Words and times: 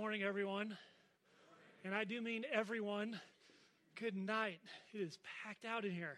morning, 0.00 0.22
everyone. 0.22 0.78
And 1.84 1.94
I 1.94 2.04
do 2.04 2.22
mean 2.22 2.46
everyone. 2.50 3.20
Good 4.00 4.16
night. 4.16 4.60
It 4.94 5.02
is 5.02 5.18
packed 5.44 5.66
out 5.66 5.84
in 5.84 5.90
here. 5.90 6.16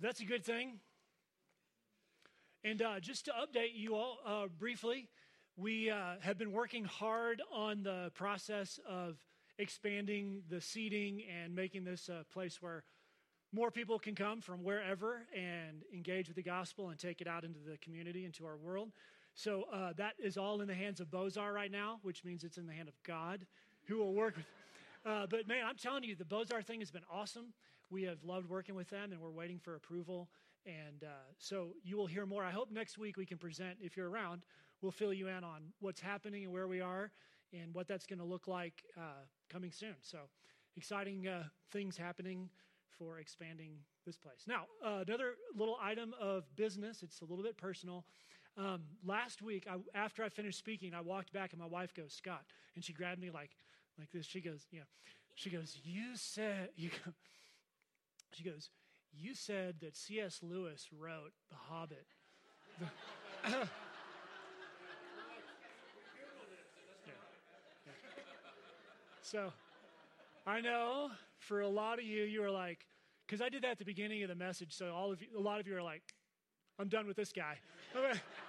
That's 0.00 0.20
a 0.20 0.24
good 0.24 0.42
thing. 0.42 0.80
And 2.64 2.80
uh, 2.80 3.00
just 3.00 3.26
to 3.26 3.32
update 3.32 3.74
you 3.74 3.94
all 3.94 4.16
uh, 4.26 4.46
briefly, 4.58 5.10
we 5.58 5.90
uh, 5.90 6.14
have 6.20 6.38
been 6.38 6.50
working 6.50 6.86
hard 6.86 7.42
on 7.52 7.82
the 7.82 8.10
process 8.14 8.80
of 8.88 9.18
expanding 9.58 10.44
the 10.48 10.62
seating 10.62 11.24
and 11.30 11.54
making 11.54 11.84
this 11.84 12.08
a 12.08 12.24
place 12.32 12.62
where 12.62 12.84
more 13.52 13.70
people 13.70 13.98
can 13.98 14.14
come 14.14 14.40
from 14.40 14.64
wherever 14.64 15.26
and 15.36 15.82
engage 15.92 16.28
with 16.28 16.36
the 16.36 16.42
gospel 16.42 16.88
and 16.88 16.98
take 16.98 17.20
it 17.20 17.28
out 17.28 17.44
into 17.44 17.60
the 17.60 17.76
community, 17.82 18.24
into 18.24 18.46
our 18.46 18.56
world. 18.56 18.92
So 19.36 19.64
uh, 19.70 19.92
that 19.98 20.14
is 20.18 20.38
all 20.38 20.62
in 20.62 20.66
the 20.66 20.74
hands 20.74 20.98
of 20.98 21.08
Bozar 21.08 21.52
right 21.52 21.70
now, 21.70 21.98
which 22.02 22.24
means 22.24 22.42
it's 22.42 22.56
in 22.56 22.66
the 22.66 22.72
hand 22.72 22.88
of 22.88 22.94
God, 23.02 23.46
who 23.84 23.98
will 23.98 24.14
work 24.14 24.34
with. 24.34 24.46
Uh, 25.04 25.26
but 25.30 25.46
man, 25.46 25.58
I'm 25.64 25.76
telling 25.76 26.02
you, 26.04 26.16
the 26.16 26.24
Bozar 26.24 26.64
thing 26.64 26.80
has 26.80 26.90
been 26.90 27.04
awesome. 27.12 27.52
We 27.90 28.02
have 28.04 28.24
loved 28.24 28.48
working 28.48 28.74
with 28.74 28.88
them, 28.88 29.12
and 29.12 29.20
we're 29.20 29.30
waiting 29.30 29.58
for 29.58 29.76
approval. 29.76 30.30
And 30.64 31.04
uh, 31.04 31.28
so 31.38 31.68
you 31.84 31.98
will 31.98 32.06
hear 32.06 32.24
more. 32.24 32.44
I 32.44 32.50
hope 32.50 32.72
next 32.72 32.96
week 32.96 33.18
we 33.18 33.26
can 33.26 33.36
present, 33.36 33.76
if 33.80 33.94
you're 33.94 34.08
around, 34.08 34.42
we'll 34.80 34.90
fill 34.90 35.12
you 35.12 35.28
in 35.28 35.44
on 35.44 35.64
what's 35.80 36.00
happening 36.00 36.44
and 36.44 36.52
where 36.52 36.66
we 36.66 36.80
are 36.80 37.12
and 37.52 37.74
what 37.74 37.86
that's 37.86 38.06
going 38.06 38.18
to 38.18 38.24
look 38.24 38.48
like 38.48 38.82
uh, 38.96 39.22
coming 39.50 39.70
soon. 39.70 39.94
So 40.00 40.18
exciting 40.76 41.28
uh, 41.28 41.44
things 41.70 41.96
happening 41.96 42.48
for 42.98 43.18
expanding 43.18 43.76
this 44.06 44.16
place. 44.16 44.44
Now, 44.48 44.62
uh, 44.84 45.04
another 45.06 45.34
little 45.54 45.76
item 45.80 46.14
of 46.20 46.44
business, 46.56 47.02
it's 47.02 47.20
a 47.20 47.24
little 47.24 47.44
bit 47.44 47.58
personal. 47.58 48.04
Um, 48.58 48.82
last 49.04 49.42
week, 49.42 49.66
I, 49.70 49.76
after 49.94 50.24
I 50.24 50.30
finished 50.30 50.58
speaking, 50.58 50.94
I 50.94 51.02
walked 51.02 51.32
back 51.32 51.52
and 51.52 51.60
my 51.60 51.66
wife 51.66 51.92
goes, 51.92 52.14
Scott, 52.14 52.42
and 52.74 52.82
she 52.82 52.92
grabbed 52.92 53.20
me 53.20 53.30
like, 53.30 53.50
like 53.98 54.10
this. 54.12 54.24
She 54.24 54.40
goes, 54.40 54.66
yeah. 54.70 54.82
She 55.34 55.50
goes, 55.50 55.78
you 55.84 56.16
said, 56.16 56.70
you 56.76 56.88
go, 56.88 57.12
she 58.32 58.44
goes, 58.44 58.70
you 59.12 59.34
said 59.34 59.76
that 59.80 59.96
C.S. 59.96 60.40
Lewis 60.42 60.88
wrote 60.96 61.32
The 61.50 61.56
Hobbit. 61.56 62.06
yeah. 62.80 62.88
Yeah. 63.44 63.62
So, 69.22 69.52
I 70.46 70.60
know 70.60 71.10
for 71.38 71.60
a 71.60 71.68
lot 71.68 71.98
of 71.98 72.04
you, 72.04 72.22
you 72.22 72.42
are 72.44 72.50
like, 72.50 72.86
because 73.26 73.42
I 73.42 73.48
did 73.48 73.62
that 73.62 73.72
at 73.72 73.78
the 73.78 73.84
beginning 73.84 74.22
of 74.22 74.28
the 74.28 74.34
message, 74.34 74.72
so 74.72 74.94
all 74.94 75.12
of 75.12 75.20
you, 75.20 75.28
a 75.36 75.40
lot 75.40 75.60
of 75.60 75.66
you 75.66 75.76
are 75.76 75.82
like, 75.82 76.02
I'm 76.78 76.88
done 76.88 77.06
with 77.06 77.16
this 77.16 77.32
guy. 77.32 77.58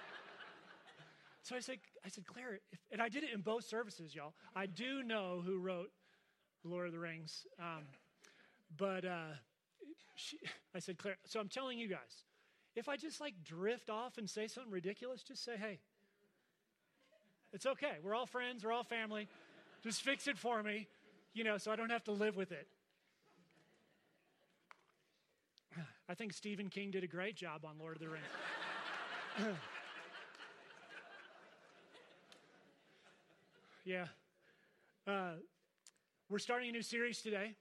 so 1.42 1.56
I 1.56 1.60
said, 1.60 1.78
I 2.04 2.08
said, 2.08 2.26
Claire, 2.26 2.60
and 2.90 3.00
I 3.00 3.08
did 3.08 3.24
it 3.24 3.30
in 3.32 3.40
both 3.40 3.64
services, 3.64 4.14
y'all. 4.14 4.34
I 4.54 4.66
do 4.66 5.02
know 5.02 5.42
who 5.44 5.58
wrote 5.58 5.90
Lord 6.64 6.86
of 6.86 6.92
the 6.92 6.98
Rings, 6.98 7.46
um, 7.58 7.84
but 8.76 9.04
uh, 9.04 9.32
she, 10.14 10.38
I 10.74 10.78
said, 10.78 10.98
Claire. 10.98 11.16
So 11.24 11.40
I'm 11.40 11.48
telling 11.48 11.78
you 11.78 11.88
guys, 11.88 12.24
if 12.76 12.88
I 12.88 12.96
just 12.96 13.20
like 13.20 13.34
drift 13.44 13.90
off 13.90 14.18
and 14.18 14.28
say 14.28 14.46
something 14.46 14.72
ridiculous, 14.72 15.22
just 15.22 15.44
say, 15.44 15.56
hey. 15.56 15.78
It's 17.52 17.64
okay. 17.64 17.96
We're 18.02 18.14
all 18.14 18.26
friends. 18.26 18.62
We're 18.64 18.72
all 18.72 18.84
family. 18.84 19.26
Just 19.82 20.02
fix 20.02 20.26
it 20.26 20.36
for 20.36 20.62
me, 20.62 20.86
you 21.32 21.44
know, 21.44 21.56
so 21.56 21.70
I 21.70 21.76
don't 21.76 21.90
have 21.90 22.04
to 22.04 22.12
live 22.12 22.36
with 22.36 22.52
it. 22.52 22.66
I 26.08 26.14
think 26.14 26.32
Stephen 26.32 26.68
King 26.68 26.90
did 26.90 27.04
a 27.04 27.06
great 27.06 27.36
job 27.36 27.64
on 27.64 27.78
Lord 27.78 27.96
of 27.96 28.00
the 28.00 28.08
Rings. 28.08 28.24
yeah. 33.88 34.04
Uh, 35.06 35.36
we're 36.28 36.38
starting 36.38 36.68
a 36.68 36.72
new 36.72 36.82
series 36.82 37.22
today, 37.22 37.54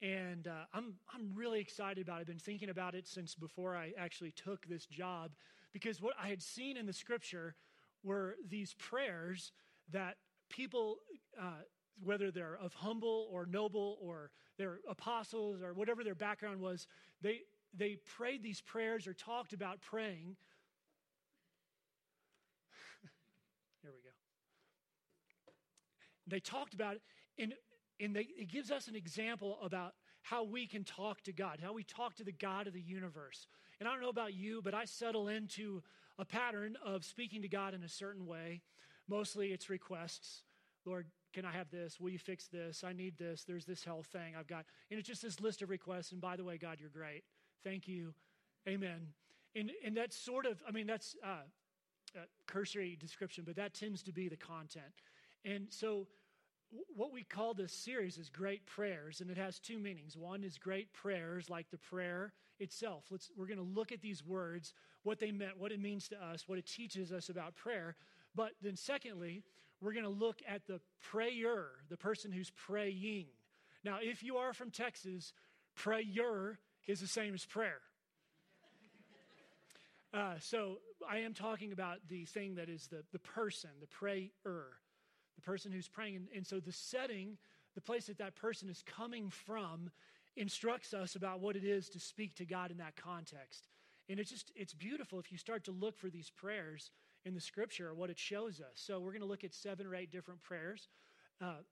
and 0.00 0.46
uh, 0.46 0.66
I'm, 0.72 0.94
I'm 1.12 1.32
really 1.34 1.58
excited 1.58 2.06
about 2.06 2.18
it. 2.18 2.20
I've 2.20 2.26
been 2.28 2.38
thinking 2.38 2.68
about 2.68 2.94
it 2.94 3.08
since 3.08 3.34
before 3.34 3.74
I 3.74 3.92
actually 3.98 4.30
took 4.30 4.68
this 4.68 4.86
job 4.86 5.32
because 5.72 6.00
what 6.00 6.14
I 6.22 6.28
had 6.28 6.40
seen 6.40 6.76
in 6.76 6.86
the 6.86 6.92
scripture 6.92 7.56
were 8.04 8.36
these 8.48 8.74
prayers 8.74 9.50
that 9.90 10.14
people, 10.48 10.98
uh, 11.40 11.62
whether 12.04 12.30
they're 12.30 12.56
of 12.62 12.72
humble 12.74 13.28
or 13.32 13.44
noble 13.44 13.98
or 14.00 14.30
they're 14.56 14.78
apostles 14.88 15.60
or 15.60 15.74
whatever 15.74 16.04
their 16.04 16.14
background 16.14 16.60
was, 16.60 16.86
they, 17.20 17.40
they 17.76 17.96
prayed 18.16 18.44
these 18.44 18.60
prayers 18.60 19.08
or 19.08 19.12
talked 19.12 19.52
about 19.52 19.80
praying. 19.80 20.36
Here 23.82 23.90
we 23.90 23.98
go. 24.04 24.10
They 26.26 26.40
talked 26.40 26.74
about 26.74 26.96
it, 26.96 27.02
and, 27.38 27.54
and 28.00 28.14
they, 28.14 28.28
it 28.38 28.50
gives 28.50 28.70
us 28.70 28.88
an 28.88 28.96
example 28.96 29.58
about 29.62 29.94
how 30.22 30.44
we 30.44 30.66
can 30.66 30.84
talk 30.84 31.20
to 31.22 31.32
God, 31.32 31.60
how 31.62 31.72
we 31.72 31.84
talk 31.84 32.14
to 32.16 32.24
the 32.24 32.32
God 32.32 32.66
of 32.66 32.72
the 32.72 32.80
universe. 32.80 33.46
And 33.78 33.88
I 33.88 33.92
don't 33.92 34.00
know 34.00 34.08
about 34.08 34.34
you, 34.34 34.62
but 34.62 34.72
I 34.74 34.86
settle 34.86 35.28
into 35.28 35.82
a 36.18 36.24
pattern 36.24 36.76
of 36.84 37.04
speaking 37.04 37.42
to 37.42 37.48
God 37.48 37.74
in 37.74 37.82
a 37.82 37.88
certain 37.88 38.26
way. 38.26 38.62
Mostly 39.08 39.52
it's 39.52 39.68
requests. 39.68 40.44
Lord, 40.86 41.06
can 41.34 41.44
I 41.44 41.52
have 41.52 41.70
this? 41.70 41.98
Will 42.00 42.10
you 42.10 42.18
fix 42.18 42.46
this? 42.46 42.84
I 42.84 42.92
need 42.92 43.18
this. 43.18 43.44
There's 43.44 43.64
this 43.64 43.84
health 43.84 44.06
thing 44.06 44.34
I've 44.38 44.46
got. 44.46 44.64
And 44.90 44.98
it's 44.98 45.08
just 45.08 45.22
this 45.22 45.40
list 45.40 45.60
of 45.60 45.68
requests. 45.68 46.12
And 46.12 46.20
by 46.20 46.36
the 46.36 46.44
way, 46.44 46.56
God, 46.56 46.78
you're 46.80 46.88
great. 46.88 47.24
Thank 47.62 47.88
you. 47.88 48.14
Amen. 48.68 49.08
And, 49.56 49.70
and 49.84 49.96
that's 49.96 50.16
sort 50.16 50.46
of, 50.46 50.62
I 50.66 50.70
mean, 50.70 50.86
that's 50.86 51.16
uh, 51.24 51.42
a 52.16 52.20
cursory 52.46 52.96
description, 52.98 53.44
but 53.46 53.56
that 53.56 53.74
tends 53.74 54.02
to 54.04 54.12
be 54.12 54.28
the 54.28 54.36
content. 54.36 54.86
And 55.44 55.66
so, 55.70 56.06
what 56.96 57.12
we 57.12 57.22
call 57.22 57.54
this 57.54 57.72
series 57.72 58.18
is 58.18 58.28
great 58.28 58.66
prayers, 58.66 59.20
and 59.20 59.30
it 59.30 59.36
has 59.36 59.58
two 59.58 59.78
meanings. 59.78 60.16
One 60.16 60.42
is 60.42 60.58
great 60.58 60.92
prayers, 60.92 61.48
like 61.48 61.70
the 61.70 61.78
prayer 61.78 62.32
itself. 62.58 63.04
Let's, 63.10 63.30
we're 63.36 63.46
going 63.46 63.58
to 63.58 63.64
look 63.64 63.92
at 63.92 64.00
these 64.00 64.24
words, 64.24 64.72
what 65.02 65.20
they 65.20 65.30
meant, 65.30 65.58
what 65.58 65.70
it 65.72 65.80
means 65.80 66.08
to 66.08 66.16
us, 66.16 66.48
what 66.48 66.58
it 66.58 66.66
teaches 66.66 67.12
us 67.12 67.28
about 67.28 67.54
prayer. 67.54 67.94
But 68.34 68.52
then, 68.62 68.76
secondly, 68.76 69.44
we're 69.80 69.92
going 69.92 70.04
to 70.04 70.10
look 70.10 70.40
at 70.48 70.66
the 70.66 70.80
prayer, 71.00 71.66
the 71.90 71.96
person 71.96 72.32
who's 72.32 72.50
praying. 72.50 73.26
Now, 73.84 73.98
if 74.00 74.22
you 74.22 74.38
are 74.38 74.52
from 74.52 74.70
Texas, 74.70 75.32
prayer 75.74 76.58
is 76.86 77.00
the 77.00 77.06
same 77.06 77.34
as 77.34 77.44
prayer. 77.44 77.80
Uh, 80.12 80.34
so 80.38 80.78
I 81.08 81.18
am 81.18 81.34
talking 81.34 81.72
about 81.72 81.98
the 82.08 82.24
thing 82.24 82.54
that 82.54 82.68
is 82.68 82.86
the, 82.86 83.02
the 83.12 83.18
person, 83.18 83.70
the 83.80 83.88
prayer, 83.88 84.28
person 85.44 85.72
who's 85.72 85.88
praying. 85.88 86.16
And, 86.16 86.26
and 86.34 86.46
so 86.46 86.60
the 86.60 86.72
setting, 86.72 87.36
the 87.74 87.80
place 87.80 88.06
that 88.06 88.18
that 88.18 88.34
person 88.36 88.68
is 88.68 88.82
coming 88.82 89.30
from, 89.30 89.90
instructs 90.36 90.94
us 90.94 91.14
about 91.14 91.40
what 91.40 91.56
it 91.56 91.64
is 91.64 91.88
to 91.90 92.00
speak 92.00 92.34
to 92.36 92.44
God 92.44 92.70
in 92.70 92.78
that 92.78 92.96
context. 92.96 93.68
And 94.08 94.18
it's 94.18 94.30
just, 94.30 94.52
it's 94.54 94.74
beautiful 94.74 95.18
if 95.18 95.30
you 95.30 95.38
start 95.38 95.64
to 95.64 95.70
look 95.70 95.96
for 95.96 96.10
these 96.10 96.30
prayers 96.30 96.90
in 97.24 97.34
the 97.34 97.40
scripture, 97.40 97.94
what 97.94 98.10
it 98.10 98.18
shows 98.18 98.60
us. 98.60 98.74
So 98.74 99.00
we're 99.00 99.12
going 99.12 99.22
to 99.22 99.28
look 99.28 99.44
at 99.44 99.54
seven 99.54 99.86
or 99.86 99.94
eight 99.94 100.10
different 100.10 100.42
prayers. 100.42 100.88
Uh, 101.40 101.62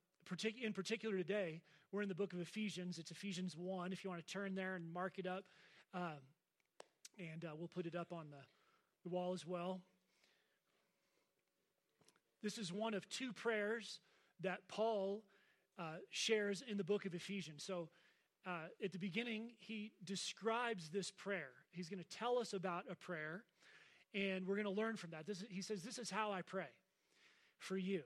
in 0.62 0.72
particular 0.72 1.16
today, 1.16 1.60
we're 1.90 2.02
in 2.02 2.08
the 2.08 2.14
book 2.14 2.32
of 2.32 2.40
Ephesians. 2.40 2.98
It's 2.98 3.10
Ephesians 3.10 3.56
1, 3.56 3.92
if 3.92 4.02
you 4.02 4.10
want 4.10 4.24
to 4.24 4.32
turn 4.32 4.54
there 4.54 4.76
and 4.76 4.90
mark 4.90 5.18
it 5.18 5.26
up. 5.26 5.44
Um, 5.92 6.20
and 7.18 7.44
uh, 7.44 7.50
we'll 7.56 7.68
put 7.68 7.84
it 7.84 7.94
up 7.94 8.12
on 8.12 8.30
the, 8.30 8.38
the 9.02 9.10
wall 9.10 9.34
as 9.34 9.46
well. 9.46 9.80
This 12.42 12.58
is 12.58 12.72
one 12.72 12.94
of 12.94 13.08
two 13.08 13.32
prayers 13.32 14.00
that 14.40 14.66
Paul 14.68 15.22
uh, 15.78 15.96
shares 16.10 16.62
in 16.66 16.76
the 16.76 16.84
book 16.84 17.06
of 17.06 17.14
Ephesians. 17.14 17.62
So 17.64 17.88
uh, 18.46 18.66
at 18.82 18.92
the 18.92 18.98
beginning, 18.98 19.52
he 19.58 19.92
describes 20.04 20.88
this 20.88 21.10
prayer. 21.10 21.50
He's 21.70 21.88
going 21.88 22.02
to 22.02 22.16
tell 22.16 22.38
us 22.38 22.52
about 22.52 22.84
a 22.90 22.94
prayer, 22.94 23.44
and 24.14 24.46
we're 24.46 24.56
going 24.56 24.64
to 24.64 24.70
learn 24.70 24.96
from 24.96 25.10
that. 25.10 25.26
This 25.26 25.38
is, 25.38 25.46
he 25.48 25.62
says, 25.62 25.82
This 25.82 25.98
is 25.98 26.10
how 26.10 26.32
I 26.32 26.42
pray 26.42 26.70
for 27.58 27.76
you. 27.76 28.02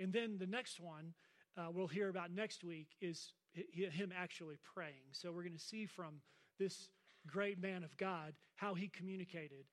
And 0.00 0.12
then 0.12 0.36
the 0.38 0.46
next 0.46 0.80
one 0.80 1.14
uh, 1.56 1.66
we'll 1.72 1.86
hear 1.86 2.08
about 2.08 2.30
next 2.30 2.64
week 2.64 2.88
is 3.00 3.34
him 3.52 4.12
actually 4.16 4.56
praying. 4.74 5.12
So 5.12 5.30
we're 5.30 5.42
going 5.42 5.52
to 5.52 5.58
see 5.58 5.86
from 5.86 6.20
this 6.58 6.88
great 7.26 7.60
man 7.60 7.84
of 7.84 7.96
God 7.96 8.32
how 8.56 8.74
he 8.74 8.88
communicated. 8.88 9.66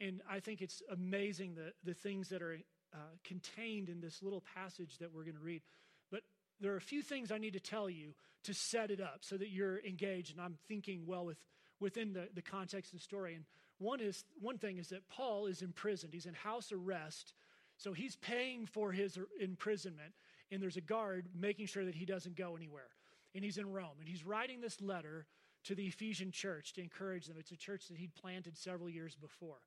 And 0.00 0.22
I 0.30 0.40
think 0.40 0.62
it's 0.62 0.82
amazing 0.90 1.54
the, 1.54 1.72
the 1.84 1.94
things 1.94 2.28
that 2.30 2.42
are 2.42 2.58
uh, 2.96 3.16
contained 3.22 3.88
in 3.88 4.00
this 4.00 4.22
little 4.22 4.42
passage 4.54 4.98
that 4.98 5.12
we're 5.12 5.24
going 5.24 5.36
to 5.36 5.42
read. 5.42 5.62
But 6.10 6.22
there 6.60 6.72
are 6.72 6.78
a 6.78 6.80
few 6.80 7.02
things 7.02 7.30
I 7.30 7.38
need 7.38 7.52
to 7.52 7.60
tell 7.60 7.90
you 7.90 8.14
to 8.44 8.54
set 8.54 8.90
it 8.90 9.00
up 9.00 9.18
so 9.20 9.36
that 9.36 9.50
you're 9.50 9.84
engaged 9.84 10.32
and 10.32 10.40
I'm 10.40 10.56
thinking 10.66 11.04
well 11.06 11.24
with, 11.26 11.38
within 11.78 12.12
the, 12.12 12.28
the 12.34 12.42
context 12.42 12.92
the 12.92 12.98
story. 12.98 13.34
And 13.34 13.44
one, 13.78 14.00
is, 14.00 14.24
one 14.40 14.58
thing 14.58 14.78
is 14.78 14.88
that 14.88 15.08
Paul 15.08 15.46
is 15.46 15.62
imprisoned, 15.62 16.14
he's 16.14 16.26
in 16.26 16.34
house 16.34 16.72
arrest 16.72 17.34
so 17.78 17.92
he's 17.92 18.16
paying 18.16 18.66
for 18.66 18.92
his 18.92 19.18
imprisonment, 19.40 20.12
and 20.50 20.62
there's 20.62 20.76
a 20.76 20.82
guard 20.82 21.26
making 21.34 21.66
sure 21.66 21.84
that 21.84 21.94
he 21.94 22.04
doesn't 22.04 22.36
go 22.36 22.56
anywhere. 22.56 22.88
And 23.34 23.44
he's 23.44 23.58
in 23.58 23.70
Rome, 23.70 23.98
and 23.98 24.08
he's 24.08 24.24
writing 24.24 24.60
this 24.60 24.80
letter 24.80 25.26
to 25.64 25.74
the 25.74 25.86
Ephesian 25.86 26.30
church 26.30 26.72
to 26.74 26.82
encourage 26.82 27.26
them. 27.26 27.36
It's 27.38 27.50
a 27.50 27.56
church 27.56 27.88
that 27.88 27.98
he'd 27.98 28.14
planted 28.14 28.56
several 28.56 28.88
years 28.88 29.14
before. 29.14 29.58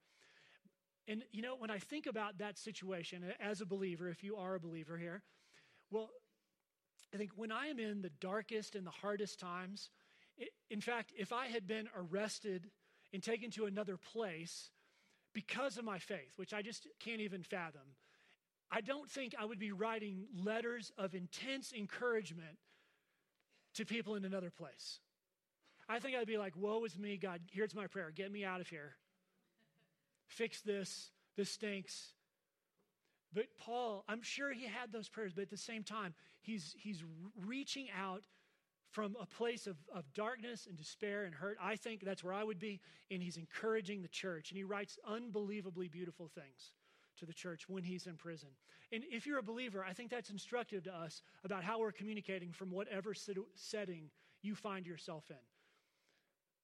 And, 1.08 1.24
you 1.32 1.42
know, 1.42 1.56
when 1.58 1.72
I 1.72 1.80
think 1.80 2.06
about 2.06 2.38
that 2.38 2.58
situation 2.58 3.24
as 3.40 3.62
a 3.62 3.66
believer, 3.66 4.10
if 4.10 4.24
you 4.24 4.36
are 4.36 4.56
a 4.56 4.60
believer 4.60 4.98
here, 4.98 5.24
well, 5.90 6.10
I 7.14 7.18
think 7.18 7.32
when 7.36 7.52
I 7.52 7.68
am 7.68 7.80
in 7.80 8.02
the 8.02 8.12
darkest 8.22 8.76
and 8.76 8.86
the 8.86 8.92
hardest 8.92 9.40
times, 9.40 9.90
it, 10.38 10.50
in 10.70 10.82
fact, 10.82 11.12
if 11.18 11.34
I 11.34 11.48
had 11.48 11.68
been 11.68 11.90
arrested 11.96 12.70
and 13.12 13.24
taken 13.24 13.50
to 13.52 13.66
another 13.66 13.98
place 13.98 14.70
because 15.34 15.78
of 15.78 15.86
my 15.86 15.98
faith, 15.98 16.34
which 16.36 16.54
I 16.54 16.62
just 16.62 16.88
can't 17.00 17.22
even 17.22 17.42
fathom, 17.42 17.96
I 18.72 18.82
don't 18.82 19.10
think 19.10 19.34
I 19.40 19.46
would 19.46 19.60
be 19.60 19.72
writing 19.72 20.28
letters 20.44 20.92
of 20.98 21.16
intense 21.16 21.74
encouragement 21.74 22.60
to 23.76 23.86
people 23.86 24.16
in 24.16 24.26
another 24.26 24.52
place. 24.52 25.00
I 25.88 26.00
think 26.00 26.16
I'd 26.16 26.28
be 26.28 26.38
like, 26.38 26.56
Woe 26.56 26.84
is 26.86 26.98
me, 26.98 27.18
God, 27.18 27.42
here's 27.52 27.74
my 27.74 27.88
prayer. 27.88 28.12
Get 28.12 28.32
me 28.32 28.46
out 28.46 28.62
of 28.62 28.68
here. 28.68 28.94
Fix 30.30 30.62
this. 30.62 31.12
This 31.36 31.52
stinks. 31.52 32.14
But 33.34 33.46
Paul, 33.60 34.04
I'm 34.08 34.22
sure 34.24 34.52
he 34.52 34.66
had 34.66 34.92
those 34.92 35.08
prayers, 35.08 35.34
but 35.34 35.44
at 35.44 35.50
the 35.50 35.58
same 35.58 35.84
time, 35.84 36.14
he's, 36.42 36.76
he's 36.78 37.04
reaching 37.46 37.88
out 37.96 38.24
from 38.90 39.16
a 39.22 39.26
place 39.26 39.68
of, 39.68 39.78
of 39.94 40.12
darkness 40.14 40.66
and 40.68 40.76
despair 40.76 41.26
and 41.26 41.36
hurt. 41.36 41.58
I 41.62 41.76
think 41.76 42.04
that's 42.04 42.24
where 42.24 42.34
I 42.34 42.44
would 42.44 42.60
be. 42.60 42.80
And 43.12 43.22
he's 43.22 43.38
encouraging 43.38 44.02
the 44.02 44.08
church. 44.08 44.50
And 44.50 44.58
he 44.58 44.64
writes 44.64 44.98
unbelievably 45.08 45.90
beautiful 45.90 46.28
things 46.28 46.74
to 47.20 47.26
the 47.26 47.34
church 47.34 47.70
when 47.70 47.84
he's 47.84 48.08
in 48.08 48.16
prison. 48.16 48.50
And 48.92 49.04
if 49.12 49.28
you're 49.28 49.38
a 49.38 49.44
believer, 49.44 49.86
I 49.88 49.94
think 49.94 50.10
that's 50.10 50.32
instructive 50.32 50.84
to 50.86 50.96
us 50.96 51.22
about 51.44 51.64
how 51.64 51.80
we're 51.80 51.92
communicating 51.92 52.52
from 52.52 52.72
whatever 52.72 53.14
setting 53.14 54.10
you 54.42 54.56
find 54.56 54.88
yourself 54.88 55.26
in. 55.30 55.36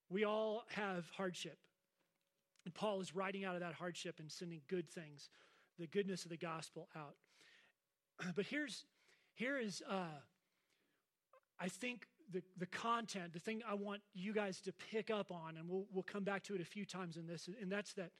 We 0.09 0.23
all 0.23 0.63
have 0.69 1.05
hardship. 1.15 1.59
And 2.65 2.73
Paul 2.73 2.99
is 2.99 3.15
writing 3.15 3.45
out 3.45 3.53
of 3.53 3.61
that 3.61 3.73
hardship 3.73 4.19
and 4.19 4.31
sending 4.31 4.61
good 4.67 4.89
things, 4.89 5.29
the 5.77 5.87
goodness 5.87 6.23
of 6.25 6.31
the 6.31 6.37
gospel 6.37 6.89
out. 6.95 7.15
But 8.35 8.45
here's 8.45 8.85
here 9.35 9.57
is 9.57 9.83
uh, 9.89 10.19
I 11.59 11.67
think 11.67 12.07
the, 12.31 12.41
the 12.57 12.65
content, 12.65 13.33
the 13.33 13.39
thing 13.39 13.61
I 13.69 13.75
want 13.75 14.01
you 14.13 14.33
guys 14.33 14.61
to 14.61 14.73
pick 14.91 15.11
up 15.11 15.31
on, 15.31 15.57
and 15.57 15.69
we'll, 15.69 15.85
we'll 15.93 16.03
come 16.03 16.23
back 16.23 16.43
to 16.43 16.55
it 16.55 16.61
a 16.61 16.65
few 16.65 16.85
times 16.85 17.17
in 17.17 17.27
this, 17.27 17.47
and 17.61 17.71
that's 17.71 17.93
that 17.93 18.11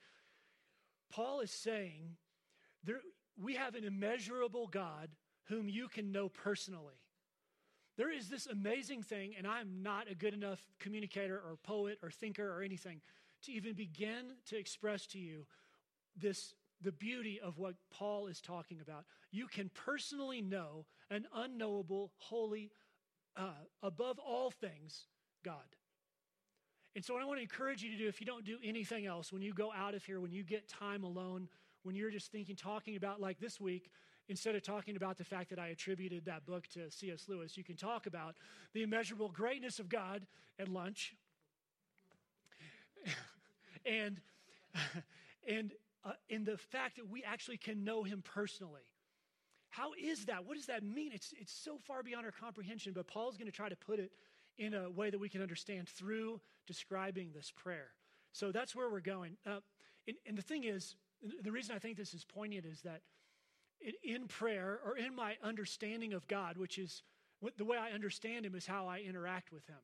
Paul 1.12 1.40
is 1.40 1.52
saying 1.52 2.18
there, 2.84 3.02
we 3.42 3.56
have 3.56 3.76
an 3.76 3.84
immeasurable 3.84 4.68
God 4.68 5.10
whom 5.46 5.70
you 5.70 5.88
can 5.88 6.12
know 6.12 6.30
personally. 6.30 6.96
There 7.98 8.12
is 8.12 8.28
this 8.28 8.46
amazing 8.48 9.04
thing, 9.04 9.34
and 9.38 9.48
I'm 9.48 9.82
not 9.82 10.12
a 10.12 10.16
good 10.16 10.34
enough 10.34 10.60
communicator 10.80 11.38
or 11.38 11.58
poet 11.64 11.98
or 12.04 12.12
thinker 12.12 12.48
or 12.48 12.62
anything 12.62 13.02
to 13.46 13.52
even 13.52 13.74
begin 13.74 14.34
to 14.48 14.58
express 14.58 15.06
to 15.08 15.20
you 15.20 15.46
this 16.16 16.54
the 16.82 16.92
beauty 16.92 17.40
of 17.42 17.58
what 17.58 17.76
Paul 17.90 18.28
is 18.28 18.42
talking 18.42 18.80
about. 18.82 19.06
You 19.32 19.48
can 19.48 19.70
personally 19.74 20.42
know 20.42 20.86
an 21.10 21.26
unknowable, 21.34 22.12
holy, 22.18 22.72
uh, 23.38 23.64
above 23.82 24.20
all 24.20 24.52
things, 24.52 25.08
God. 25.44 25.56
And 26.96 27.04
so, 27.04 27.14
what 27.14 27.24
I 27.24 27.26
want 27.26 27.40
to 27.40 27.44
encourage 27.44 27.84
you 27.84 27.92
to 27.92 27.98
do, 27.98 28.08
if 28.08 28.22
you 28.22 28.26
don't 28.26 28.46
do 28.46 28.58
anything 28.64 29.06
else, 29.06 29.34
when 29.34 29.42
you 29.42 29.54
go 29.54 29.72
out 29.74 29.94
of 29.94 30.06
here, 30.06 30.22
when 30.22 30.32
you 30.32 30.44
get 30.44 30.68
time 30.70 31.04
alone, 31.04 31.50
when 31.84 31.96
you're 31.96 32.12
just 32.12 32.32
thinking, 32.32 32.56
talking 32.56 32.96
about 32.96 33.20
like 33.20 33.40
this 33.40 33.60
week, 33.60 33.92
instead 34.30 34.56
of 34.56 34.64
talking 34.64 34.96
about 34.96 35.18
the 35.18 35.24
fact 35.24 35.50
that 35.50 35.60
I 35.60 35.68
attributed 35.68 36.26
that 36.26 36.46
book 36.46 36.68
to 36.70 36.90
C.S. 36.90 37.26
Lewis, 37.28 37.58
you 37.58 37.64
can 37.64 37.76
talk 37.76 38.08
about 38.08 38.36
the 38.74 38.84
immeasurable 38.84 39.30
greatness 39.30 39.80
of 39.80 39.90
God 39.90 40.26
at 40.58 40.70
lunch. 40.70 41.14
And 43.86 44.20
and 45.48 45.74
uh, 46.04 46.12
in 46.30 46.44
the 46.44 46.58
fact 46.58 46.98
that 46.98 47.10
we 47.10 47.24
actually 47.24 47.58
can 47.58 47.84
know 47.84 48.04
him 48.04 48.22
personally. 48.24 48.84
How 49.70 49.92
is 50.02 50.26
that? 50.26 50.46
What 50.46 50.56
does 50.56 50.68
that 50.68 50.84
mean? 50.84 51.12
It's, 51.14 51.34
it's 51.38 51.52
so 51.52 51.78
far 51.78 52.02
beyond 52.02 52.26
our 52.26 52.32
comprehension, 52.32 52.94
but 52.94 53.08
Paul's 53.08 53.36
going 53.36 53.48
to 53.48 53.52
try 53.52 53.68
to 53.68 53.76
put 53.76 54.00
it 54.00 54.12
in 54.58 54.74
a 54.74 54.90
way 54.90 55.10
that 55.10 55.20
we 55.20 55.28
can 55.28 55.42
understand 55.42 55.90
through 55.90 56.40
describing 56.66 57.32
this 57.34 57.52
prayer. 57.52 57.90
So 58.32 58.52
that's 58.52 58.76
where 58.76 58.90
we're 58.90 59.02
going. 59.02 59.36
Uh, 59.46 59.60
and, 60.08 60.16
and 60.26 60.38
the 60.38 60.42
thing 60.42 60.64
is, 60.64 60.96
the 61.42 61.52
reason 61.52 61.76
I 61.76 61.80
think 61.80 61.98
this 61.98 62.14
is 62.14 62.24
poignant 62.24 62.66
is 62.66 62.82
that 62.84 63.02
in 64.04 64.28
prayer 64.28 64.80
or 64.86 64.98
in 64.98 65.16
my 65.16 65.36
understanding 65.44 66.14
of 66.14 66.28
God, 66.28 66.58
which 66.58 66.78
is 66.78 67.04
the 67.58 67.66
way 67.66 67.78
I 67.78 67.92
understand 67.92 68.46
Him 68.46 68.56
is 68.56 68.66
how 68.66 68.88
I 68.88 69.00
interact 69.00 69.52
with 69.52 69.66
Him, 69.68 69.78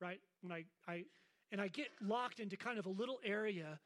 right? 0.00 0.20
When 0.40 0.52
I, 0.52 0.64
I 0.88 1.04
and 1.52 1.60
I 1.60 1.68
get 1.68 1.88
locked 2.00 2.40
into 2.40 2.56
kind 2.56 2.78
of 2.78 2.86
a 2.86 2.90
little 2.90 3.18
area, 3.24 3.78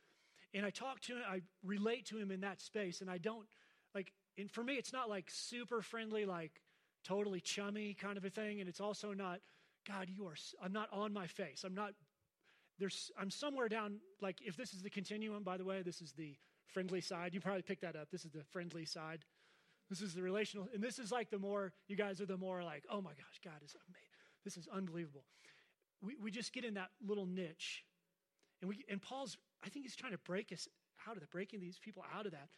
and 0.55 0.65
I 0.65 0.71
talk 0.71 1.01
to 1.03 1.15
Him, 1.15 1.23
I 1.29 1.43
relate 1.65 2.07
to 2.07 2.19
Him 2.19 2.31
in 2.31 2.41
that 2.41 2.61
space, 2.61 3.01
and 3.01 3.11
I 3.11 3.19
don't 3.19 3.47
like. 3.95 4.13
And 4.37 4.51
for 4.51 4.63
me, 4.63 4.75
it's 4.75 4.93
not 4.93 5.09
like 5.09 5.31
super 5.31 5.83
friendly, 5.83 6.25
like 6.25 6.61
totally 7.05 7.41
chummy 7.41 7.95
kind 7.95 8.17
of 8.17 8.25
a 8.25 8.31
thing, 8.31 8.61
and 8.61 8.69
it's 8.69 8.81
also 8.81 9.13
not, 9.13 9.41
God, 9.87 10.09
you 10.09 10.27
are. 10.27 10.35
I'm 10.63 10.73
not 10.73 10.89
on 10.93 11.13
my 11.13 11.27
face. 11.27 11.65
I'm 11.65 11.75
not. 11.75 11.93
There's. 12.79 13.11
I'm 13.21 13.31
somewhere 13.31 13.69
down. 13.69 13.99
Like 14.21 14.39
if 14.43 14.57
this 14.57 14.73
is 14.73 14.83
the 14.83 14.91
continuum, 14.91 15.43
by 15.43 15.57
the 15.57 15.65
way, 15.65 15.83
this 15.83 16.01
is 16.01 16.13
the 16.13 16.37
friendly 16.67 17.01
side. 17.01 17.35
You 17.35 17.41
probably 17.41 17.63
picked 17.63 17.83
that 17.83 17.97
up. 17.97 18.11
This 18.11 18.25
is 18.25 18.33
the 18.33 18.45
friendly 18.45 18.85
side. 18.85 19.25
This 19.89 20.03
is 20.03 20.15
the 20.15 20.23
relational, 20.23 20.69
and 20.75 20.83
this 20.83 20.99
is 20.99 21.11
like 21.11 21.31
the 21.31 21.39
more, 21.39 21.73
you 21.87 21.97
guys 21.97 22.21
are 22.21 22.27
the 22.27 22.37
more 22.37 22.63
like, 22.63 22.85
oh 22.91 23.01
my 23.01 23.13
gosh, 23.13 23.41
God 23.43 23.63
is 23.65 23.75
amazing. 23.89 24.09
This 24.45 24.59
is 24.59 24.69
unbelievable. 24.71 25.25
We, 26.03 26.17
we 26.23 26.31
just 26.31 26.53
get 26.53 26.65
in 26.65 26.75
that 26.75 26.91
little 27.07 27.27
niche. 27.27 27.85
And, 28.61 28.69
we, 28.69 28.85
and 28.89 29.01
Paul's, 29.01 29.37
I 29.65 29.69
think 29.69 29.85
he's 29.85 29.97
trying 29.97 30.13
to 30.13 30.19
break 30.19 30.53
us 30.53 30.69
out 31.09 31.15
of 31.15 31.21
that, 31.21 31.31
breaking 31.31 31.61
these 31.61 31.79
people 31.79 32.05
out 32.15 32.27
of 32.27 32.33
that. 32.33 32.49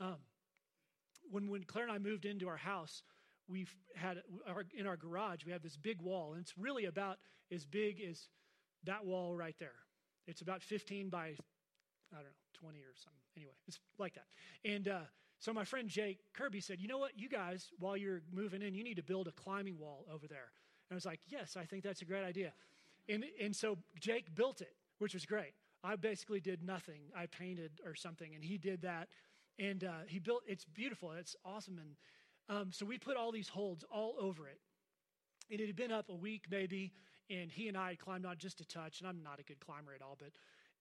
Um, 0.00 0.16
when, 1.30 1.48
when 1.48 1.64
Claire 1.64 1.84
and 1.84 1.92
I 1.92 1.98
moved 1.98 2.24
into 2.24 2.48
our 2.48 2.56
house, 2.56 3.02
we've 3.48 3.74
had 3.96 4.22
our, 4.46 4.64
in 4.76 4.86
our 4.86 4.96
garage, 4.96 5.44
we 5.44 5.52
have 5.52 5.62
this 5.62 5.76
big 5.76 6.00
wall, 6.00 6.32
and 6.32 6.42
it's 6.42 6.56
really 6.56 6.84
about 6.84 7.18
as 7.52 7.64
big 7.64 8.00
as 8.00 8.28
that 8.84 9.04
wall 9.04 9.36
right 9.36 9.56
there. 9.58 9.74
It's 10.26 10.42
about 10.42 10.62
15 10.62 11.08
by, 11.08 11.18
I 11.18 11.34
don't 12.12 12.24
know, 12.24 12.30
20 12.54 12.78
or 12.78 12.94
something. 12.94 13.18
Anyway, 13.36 13.52
it's 13.66 13.78
like 13.98 14.14
that. 14.14 14.26
And 14.64 14.88
uh, 14.88 15.00
so 15.38 15.52
my 15.52 15.64
friend 15.64 15.88
Jake 15.88 16.18
Kirby 16.34 16.60
said, 16.60 16.80
You 16.80 16.88
know 16.88 16.98
what, 16.98 17.12
you 17.16 17.28
guys, 17.28 17.68
while 17.78 17.96
you're 17.96 18.22
moving 18.32 18.62
in, 18.62 18.74
you 18.74 18.84
need 18.84 18.96
to 18.96 19.02
build 19.02 19.28
a 19.28 19.32
climbing 19.32 19.78
wall 19.78 20.06
over 20.12 20.26
there. 20.26 20.50
And 20.90 20.92
I 20.92 20.96
was 20.96 21.06
like, 21.06 21.20
Yes, 21.28 21.56
I 21.56 21.64
think 21.64 21.82
that's 21.82 22.02
a 22.02 22.04
great 22.04 22.24
idea. 22.24 22.52
And, 23.08 23.24
and 23.40 23.54
so 23.54 23.78
Jake 24.00 24.34
built 24.34 24.60
it, 24.60 24.74
which 24.98 25.14
was 25.14 25.24
great. 25.24 25.54
I 25.82 25.96
basically 25.96 26.40
did 26.40 26.62
nothing. 26.62 27.00
I 27.16 27.26
painted 27.26 27.80
or 27.84 27.94
something, 27.94 28.34
and 28.34 28.42
he 28.42 28.58
did 28.58 28.82
that. 28.82 29.08
And 29.58 29.84
uh, 29.84 30.04
he 30.06 30.18
built, 30.18 30.42
it's 30.46 30.64
beautiful, 30.64 31.12
it's 31.12 31.36
awesome. 31.44 31.78
And 31.78 31.96
um, 32.48 32.72
so 32.72 32.84
we 32.84 32.98
put 32.98 33.16
all 33.16 33.32
these 33.32 33.48
holds 33.48 33.84
all 33.90 34.14
over 34.20 34.48
it. 34.48 34.60
And 35.50 35.60
it 35.60 35.66
had 35.66 35.76
been 35.76 35.92
up 35.92 36.08
a 36.08 36.14
week 36.14 36.44
maybe, 36.50 36.92
and 37.30 37.50
he 37.50 37.68
and 37.68 37.76
I 37.76 37.96
climbed 37.96 38.26
on 38.26 38.36
just 38.38 38.60
a 38.60 38.66
touch, 38.66 39.00
and 39.00 39.08
I'm 39.08 39.22
not 39.22 39.40
a 39.40 39.42
good 39.42 39.60
climber 39.60 39.94
at 39.94 40.02
all, 40.02 40.16
but 40.18 40.30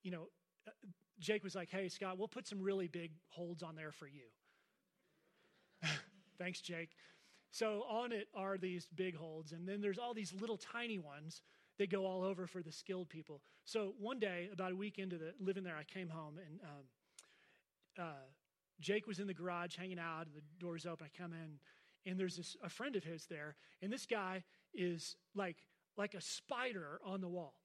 you 0.04 0.12
know, 0.12 0.28
uh, 0.68 0.72
Jake 1.20 1.44
was 1.44 1.56
like, 1.56 1.70
Hey, 1.70 1.88
Scott, 1.90 2.18
we'll 2.18 2.28
put 2.28 2.48
some 2.48 2.62
really 2.62 2.88
big 2.88 3.12
holds 3.30 3.64
on 3.64 3.76
there 3.76 3.92
for 3.92 4.08
you. 4.08 4.26
Thanks, 6.38 6.62
Jake. 6.62 6.90
So 7.52 7.86
on 7.90 8.12
it 8.12 8.28
are 8.36 8.58
these 8.58 8.88
big 8.94 9.16
holds, 9.16 9.54
and 9.54 9.68
then 9.68 9.82
there's 9.82 9.98
all 9.98 10.14
these 10.14 10.34
little 10.40 10.58
tiny 10.58 11.00
ones 11.00 11.42
that 11.78 11.92
go 11.92 12.06
all 12.06 12.24
over 12.24 12.48
for 12.48 12.62
the 12.62 12.72
skilled 12.72 13.10
people. 13.10 13.42
So 13.66 13.94
one 14.00 14.20
day, 14.20 14.50
about 14.52 14.72
a 14.72 14.76
week 14.76 14.98
into 14.98 15.18
the 15.18 15.34
living 15.40 15.64
there, 15.64 15.78
I 15.78 15.84
came 15.84 16.10
home 16.10 16.38
and 16.38 16.60
um, 16.64 18.06
uh, 18.06 18.26
Jake 18.80 19.08
was 19.08 19.20
in 19.20 19.28
the 19.28 19.34
garage 19.34 19.76
hanging 19.76 20.00
out. 20.00 20.28
The 20.34 20.42
door's 20.60 20.86
open. 20.86 21.08
I 21.14 21.18
come 21.18 21.34
in, 21.34 21.60
and 22.10 22.20
there's 22.20 22.38
this 22.38 22.56
a 22.64 22.70
friend 22.70 22.96
of 22.96 23.04
his 23.04 23.26
there, 23.26 23.56
and 23.82 23.92
this 23.92 24.06
guy 24.06 24.44
is 24.74 25.16
like 25.36 25.58
like 25.98 26.14
a 26.14 26.22
spider 26.22 27.00
on 27.06 27.22
the 27.22 27.28
wall. 27.28 27.56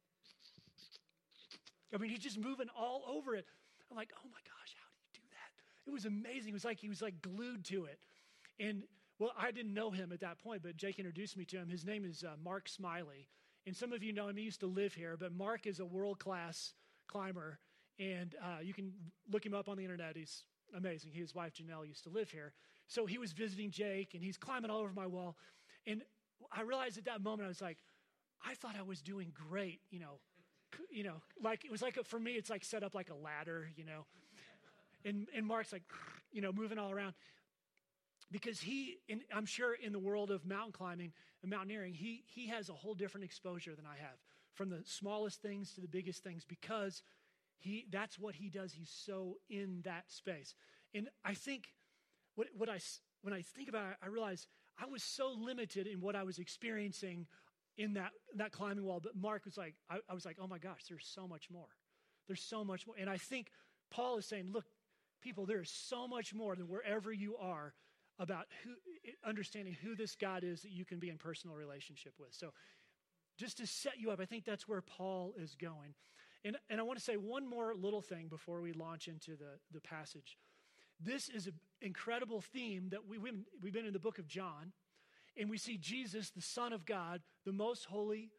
I 1.95 1.99
mean, 1.99 2.11
he's 2.11 2.21
just 2.21 2.38
moving 2.38 2.69
all 2.75 3.04
over 3.07 3.35
it. 3.35 3.45
I'm 3.90 3.97
like, 3.97 4.11
oh 4.16 4.28
my 4.28 4.38
gosh, 4.47 4.75
how 4.75 4.88
do 4.88 4.97
you 5.04 5.21
do 5.21 5.28
that? 5.31 5.90
It 5.90 5.92
was 5.92 6.07
amazing. 6.07 6.50
It 6.50 6.54
was 6.54 6.64
like 6.64 6.81
he 6.81 6.88
was 6.88 7.02
like 7.02 7.21
glued 7.21 7.64
to 7.66 7.85
it. 7.85 7.99
And 8.59 8.85
well, 9.19 9.33
I 9.38 9.50
didn't 9.50 9.75
know 9.75 9.90
him 9.90 10.11
at 10.12 10.21
that 10.21 10.38
point, 10.38 10.62
but 10.62 10.76
Jake 10.76 10.99
introduced 10.99 11.37
me 11.37 11.45
to 11.47 11.59
him. 11.59 11.69
His 11.69 11.85
name 11.85 12.07
is 12.07 12.25
uh, 12.25 12.31
Mark 12.42 12.69
Smiley. 12.69 13.28
And 13.66 13.76
some 13.76 13.92
of 13.92 14.02
you 14.02 14.12
know 14.12 14.28
him. 14.28 14.37
He 14.37 14.42
used 14.42 14.61
to 14.61 14.66
live 14.66 14.95
here, 14.95 15.16
but 15.19 15.33
Mark 15.33 15.66
is 15.66 15.81
a 15.81 15.85
world 15.85 16.19
class 16.19 16.75
climber. 17.07 17.59
And 17.99 18.35
uh, 18.42 18.61
you 18.62 18.75
can 18.75 18.92
look 19.31 19.45
him 19.45 19.54
up 19.54 19.69
on 19.69 19.76
the 19.76 19.85
internet. 19.85 20.16
He's 20.16 20.45
amazing. 20.76 21.12
His 21.12 21.35
wife 21.35 21.52
Janelle 21.54 21.87
used 21.87 22.04
to 22.04 22.11
live 22.11 22.31
here. 22.31 22.52
So 22.88 23.07
he 23.07 23.19
was 23.19 23.33
visiting 23.33 23.71
Jake 23.71 24.14
and 24.14 24.23
he's 24.23 24.37
climbing 24.37 24.71
all 24.71 24.81
over 24.81 24.92
my 24.95 25.07
wall. 25.07 25.37
And 25.87 26.02
I 26.50 26.62
realized 26.62 26.99
at 26.99 27.04
that 27.04 27.23
moment, 27.23 27.45
I 27.45 27.49
was 27.49 27.61
like, 27.62 27.78
I 28.45 28.54
thought 28.54 28.75
I 28.76 28.83
was 28.83 29.00
doing 29.00 29.33
great, 29.33 29.81
you 29.90 30.00
know. 30.00 30.21
You 30.90 31.04
know, 31.04 31.16
like 31.42 31.66
it 31.66 31.71
was 31.71 31.83
like 31.83 31.99
a, 31.99 32.04
for 32.04 32.19
me, 32.19 32.33
it's 32.33 32.49
like 32.49 32.64
set 32.64 32.83
up 32.83 32.95
like 32.95 33.11
a 33.11 33.14
ladder, 33.14 33.69
you 33.76 33.85
know. 33.85 34.07
And 35.04 35.28
and 35.37 35.47
Mark's 35.47 35.71
like, 35.71 35.83
you 36.33 36.40
know, 36.40 36.50
moving 36.50 36.78
all 36.78 36.90
around 36.90 37.12
because 38.33 38.61
he, 38.61 38.97
in, 39.09 39.21
I'm 39.35 39.45
sure 39.45 39.75
in 39.75 39.92
the 39.92 39.99
world 39.99 40.31
of 40.31 40.47
mountain 40.47 40.73
climbing 40.73 41.12
and 41.43 41.51
mountaineering, 41.51 41.95
he, 41.95 42.25
he 42.27 42.49
has 42.49 42.69
a 42.69 42.75
whole 42.75 42.95
different 42.95 43.25
exposure 43.25 43.75
than 43.75 43.87
I 43.87 44.01
have, 44.01 44.19
from 44.55 44.71
the 44.71 44.83
smallest 44.85 45.43
things 45.43 45.75
to 45.75 45.81
the 45.81 45.89
biggest 45.89 46.23
things, 46.23 46.45
because 46.45 47.03
He, 47.59 47.87
that's 47.91 48.19
what 48.19 48.35
he 48.35 48.51
does. 48.51 48.73
He's 48.73 48.91
so 49.07 49.39
in 49.49 49.83
that 49.85 50.11
space. 50.11 50.55
And 50.95 51.09
I 51.25 51.35
think 51.35 51.63
what, 52.35 52.49
what 52.57 52.69
I, 52.69 52.79
when 53.23 53.33
I 53.33 53.43
think 53.43 53.69
about 53.69 53.93
it, 53.93 53.97
I 54.03 54.09
realize 54.09 54.49
I 54.77 54.87
was 54.87 55.03
so 55.03 55.33
limited 55.39 55.87
in 55.87 56.01
what 56.01 56.17
I 56.17 56.25
was 56.25 56.39
experiencing 56.39 57.27
in 57.77 57.95
that, 57.95 58.11
that 58.35 58.51
climbing 58.51 58.85
wall. 58.85 59.01
But 59.01 59.15
Mark 59.15 59.45
was 59.45 59.57
like, 59.57 59.75
I, 59.89 59.99
I 60.09 60.15
was 60.15 60.25
like, 60.25 60.39
oh 60.41 60.49
my 60.49 60.59
gosh, 60.59 60.83
there's 60.89 61.07
so 61.07 61.29
much 61.29 61.51
more. 61.51 61.69
There's 62.27 62.43
so 62.43 62.65
much 62.65 62.87
more. 62.87 62.97
And 62.99 63.09
I 63.09 63.19
think 63.19 63.53
Paul 63.91 64.19
is 64.19 64.27
saying, 64.27 64.51
look, 64.53 64.67
people, 65.21 65.47
there 65.47 65.63
is 65.63 65.71
so 65.71 66.09
much 66.09 66.35
more 66.35 66.57
than 66.57 66.67
wherever 66.69 67.13
you 67.13 67.37
are 67.37 67.75
about 68.19 68.47
who, 68.64 68.71
understanding 69.28 69.76
who 69.83 69.95
this 69.95 70.14
God 70.14 70.45
is 70.45 70.62
that 70.62 70.71
you 70.71 70.85
can 70.85 70.99
be 70.99 71.11
in 71.11 71.19
personal 71.19 71.57
relationship 71.57 72.14
with. 72.19 72.33
So, 72.33 72.52
just 73.38 73.59
to 73.59 73.66
set 73.66 73.99
you 73.99 74.11
up, 74.11 74.21
I 74.21 74.26
think 74.26 74.45
that's 74.45 74.69
where 74.69 74.83
Paul 74.83 75.35
is 75.38 75.54
going. 75.54 75.95
And, 76.45 76.57
and 76.69 76.81
I 76.81 76.83
want 76.83 76.99
to 76.99 77.04
say 77.04 77.16
one 77.16 77.49
more 77.49 77.75
little 77.75 78.02
thing 78.02 78.28
before 78.28 78.61
we 78.61 78.73
launch 78.73 79.09
into 79.09 79.37
the, 79.37 79.59
the 79.73 79.81
passage. 79.81 80.37
This 81.00 81.28
is 81.28 81.47
an 81.47 81.54
incredible 81.81 82.40
theme 82.40 82.88
that 82.90 83.09
we, 83.09 83.19
we've 83.19 83.73
been 83.73 83.87
in 83.87 83.92
the 83.92 83.99
book 83.99 84.19
of 84.19 84.26
John, 84.26 84.73
and 85.37 85.49
we 85.49 85.57
see 85.57 85.78
Jesus, 85.78 86.31
the 86.31 86.42
Son 86.42 86.73
of 86.73 86.85
God, 86.85 87.23
the 87.45 87.52
most 87.52 87.87
holy, 87.87 88.31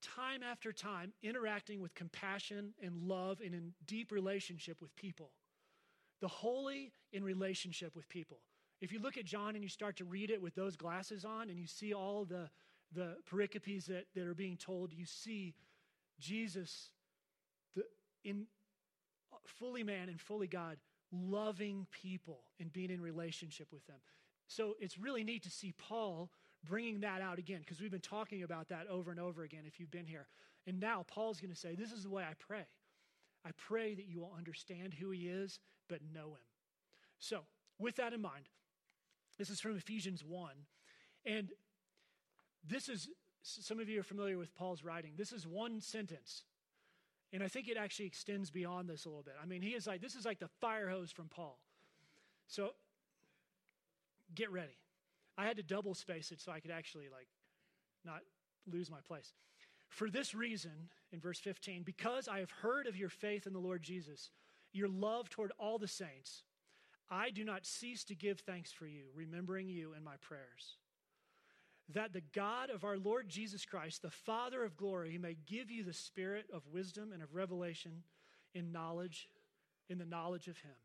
time 0.00 0.42
after 0.42 0.72
time 0.72 1.12
interacting 1.22 1.80
with 1.80 1.94
compassion 1.94 2.72
and 2.82 3.02
love 3.02 3.40
and 3.44 3.54
in 3.54 3.72
deep 3.86 4.10
relationship 4.10 4.80
with 4.80 4.94
people. 4.96 5.30
The 6.20 6.28
holy 6.28 6.92
in 7.12 7.24
relationship 7.24 7.96
with 7.96 8.08
people. 8.08 8.38
If 8.80 8.92
you 8.92 9.00
look 9.00 9.16
at 9.16 9.24
John 9.24 9.54
and 9.54 9.62
you 9.62 9.68
start 9.68 9.96
to 9.96 10.04
read 10.04 10.30
it 10.30 10.40
with 10.40 10.54
those 10.54 10.76
glasses 10.76 11.24
on 11.24 11.50
and 11.50 11.58
you 11.58 11.66
see 11.66 11.92
all 11.92 12.24
the, 12.24 12.48
the 12.92 13.16
pericopes 13.30 13.86
that, 13.86 14.06
that 14.14 14.26
are 14.26 14.34
being 14.34 14.56
told, 14.56 14.92
you 14.92 15.04
see 15.04 15.54
Jesus, 16.18 16.90
the, 17.74 17.82
in 18.24 18.46
uh, 19.32 19.36
fully 19.46 19.82
man 19.82 20.08
and 20.08 20.20
fully 20.20 20.46
God, 20.46 20.78
loving 21.12 21.86
people 21.90 22.40
and 22.58 22.72
being 22.72 22.90
in 22.90 23.00
relationship 23.00 23.68
with 23.72 23.86
them. 23.86 23.98
So 24.46 24.74
it's 24.80 24.98
really 24.98 25.24
neat 25.24 25.42
to 25.44 25.50
see 25.50 25.72
Paul 25.78 26.30
bringing 26.64 27.00
that 27.00 27.22
out 27.22 27.38
again 27.38 27.60
because 27.60 27.80
we've 27.80 27.90
been 27.90 28.00
talking 28.00 28.42
about 28.42 28.68
that 28.68 28.86
over 28.88 29.10
and 29.10 29.20
over 29.20 29.42
again 29.42 29.62
if 29.66 29.78
you've 29.78 29.90
been 29.90 30.06
here. 30.06 30.26
And 30.66 30.80
now 30.80 31.04
Paul's 31.08 31.40
going 31.40 31.52
to 31.52 31.56
say, 31.56 31.74
This 31.74 31.92
is 31.92 32.02
the 32.02 32.10
way 32.10 32.22
I 32.22 32.34
pray. 32.38 32.66
I 33.44 33.50
pray 33.56 33.94
that 33.94 34.06
you 34.06 34.20
will 34.20 34.34
understand 34.36 34.92
who 34.94 35.10
he 35.10 35.28
is, 35.28 35.58
but 35.90 35.98
know 36.14 36.28
him. 36.28 36.46
So, 37.18 37.40
with 37.78 37.96
that 37.96 38.14
in 38.14 38.22
mind, 38.22 38.48
this 39.36 39.50
is 39.50 39.60
from 39.60 39.76
Ephesians 39.76 40.24
1. 40.24 40.50
And 41.26 41.50
this 42.66 42.88
is, 42.88 43.08
some 43.42 43.80
of 43.80 43.88
you 43.88 44.00
are 44.00 44.04
familiar 44.04 44.38
with 44.38 44.54
Paul's 44.54 44.84
writing. 44.84 45.12
This 45.16 45.32
is 45.32 45.46
one 45.46 45.80
sentence. 45.80 46.44
And 47.32 47.42
I 47.42 47.48
think 47.48 47.68
it 47.68 47.76
actually 47.76 48.06
extends 48.06 48.50
beyond 48.50 48.88
this 48.88 49.04
a 49.04 49.08
little 49.08 49.22
bit. 49.22 49.34
I 49.42 49.46
mean, 49.46 49.62
he 49.62 49.70
is 49.70 49.86
like, 49.86 50.00
this 50.00 50.14
is 50.14 50.24
like 50.24 50.38
the 50.38 50.48
fire 50.60 50.88
hose 50.88 51.10
from 51.10 51.28
Paul. 51.28 51.58
So 52.46 52.70
get 54.34 54.50
ready. 54.50 54.78
I 55.36 55.46
had 55.46 55.56
to 55.56 55.62
double 55.62 55.94
space 55.94 56.32
it 56.32 56.40
so 56.40 56.52
I 56.52 56.60
could 56.60 56.70
actually 56.70 57.08
like 57.10 57.28
not 58.04 58.20
lose 58.70 58.90
my 58.90 59.00
place. 59.06 59.32
For 59.88 60.08
this 60.08 60.34
reason, 60.34 60.90
in 61.12 61.20
verse 61.20 61.40
15, 61.40 61.82
because 61.82 62.28
I 62.28 62.38
have 62.38 62.50
heard 62.50 62.86
of 62.86 62.96
your 62.96 63.08
faith 63.08 63.46
in 63.46 63.52
the 63.52 63.58
Lord 63.58 63.82
Jesus, 63.82 64.30
your 64.72 64.88
love 64.88 65.28
toward 65.28 65.52
all 65.58 65.78
the 65.78 65.88
saints, 65.88 66.44
I 67.10 67.30
do 67.30 67.44
not 67.44 67.66
cease 67.66 68.04
to 68.04 68.14
give 68.14 68.40
thanks 68.40 68.70
for 68.72 68.86
you, 68.86 69.04
remembering 69.14 69.68
you 69.68 69.94
in 69.96 70.04
my 70.04 70.14
prayers. 70.20 70.76
That 71.92 72.12
the 72.12 72.22
God 72.32 72.70
of 72.70 72.84
our 72.84 72.98
Lord 72.98 73.28
Jesus 73.28 73.64
Christ, 73.64 74.02
the 74.02 74.10
Father 74.10 74.62
of 74.62 74.76
glory, 74.76 75.18
may 75.18 75.36
give 75.46 75.70
you 75.70 75.82
the 75.82 75.92
spirit 75.92 76.46
of 76.52 76.68
wisdom 76.72 77.10
and 77.12 77.20
of 77.20 77.34
revelation 77.34 78.04
in 78.54 78.70
knowledge, 78.70 79.28
in 79.88 79.98
the 79.98 80.04
knowledge 80.04 80.46
of 80.46 80.58
him, 80.58 80.76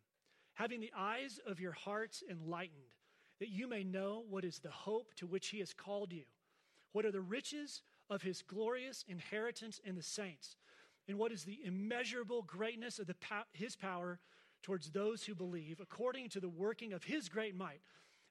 having 0.55 0.79
the 0.79 0.91
eyes 0.97 1.39
of 1.45 1.59
your 1.59 1.73
hearts 1.73 2.23
enlightened, 2.29 2.93
that 3.39 3.49
you 3.49 3.67
may 3.67 3.83
know 3.83 4.23
what 4.27 4.43
is 4.43 4.59
the 4.59 4.71
hope 4.71 5.13
to 5.15 5.27
which 5.27 5.49
he 5.49 5.59
has 5.59 5.73
called 5.73 6.11
you, 6.11 6.23
what 6.91 7.05
are 7.05 7.11
the 7.11 7.21
riches 7.21 7.83
of 8.09 8.23
his 8.23 8.41
glorious 8.41 9.03
inheritance 9.07 9.79
in 9.83 9.95
the 9.95 10.01
saints, 10.01 10.55
and 11.07 11.17
what 11.17 11.31
is 11.31 11.43
the 11.43 11.59
immeasurable 11.63 12.41
greatness 12.41 12.99
of 12.99 13.07
the, 13.07 13.15
his 13.53 13.75
power 13.75 14.19
towards 14.63 14.89
those 14.89 15.23
who 15.23 15.35
believe, 15.35 15.79
according 15.79 16.29
to 16.29 16.39
the 16.39 16.49
working 16.49 16.93
of 16.93 17.03
his 17.03 17.29
great 17.29 17.55
might, 17.55 17.81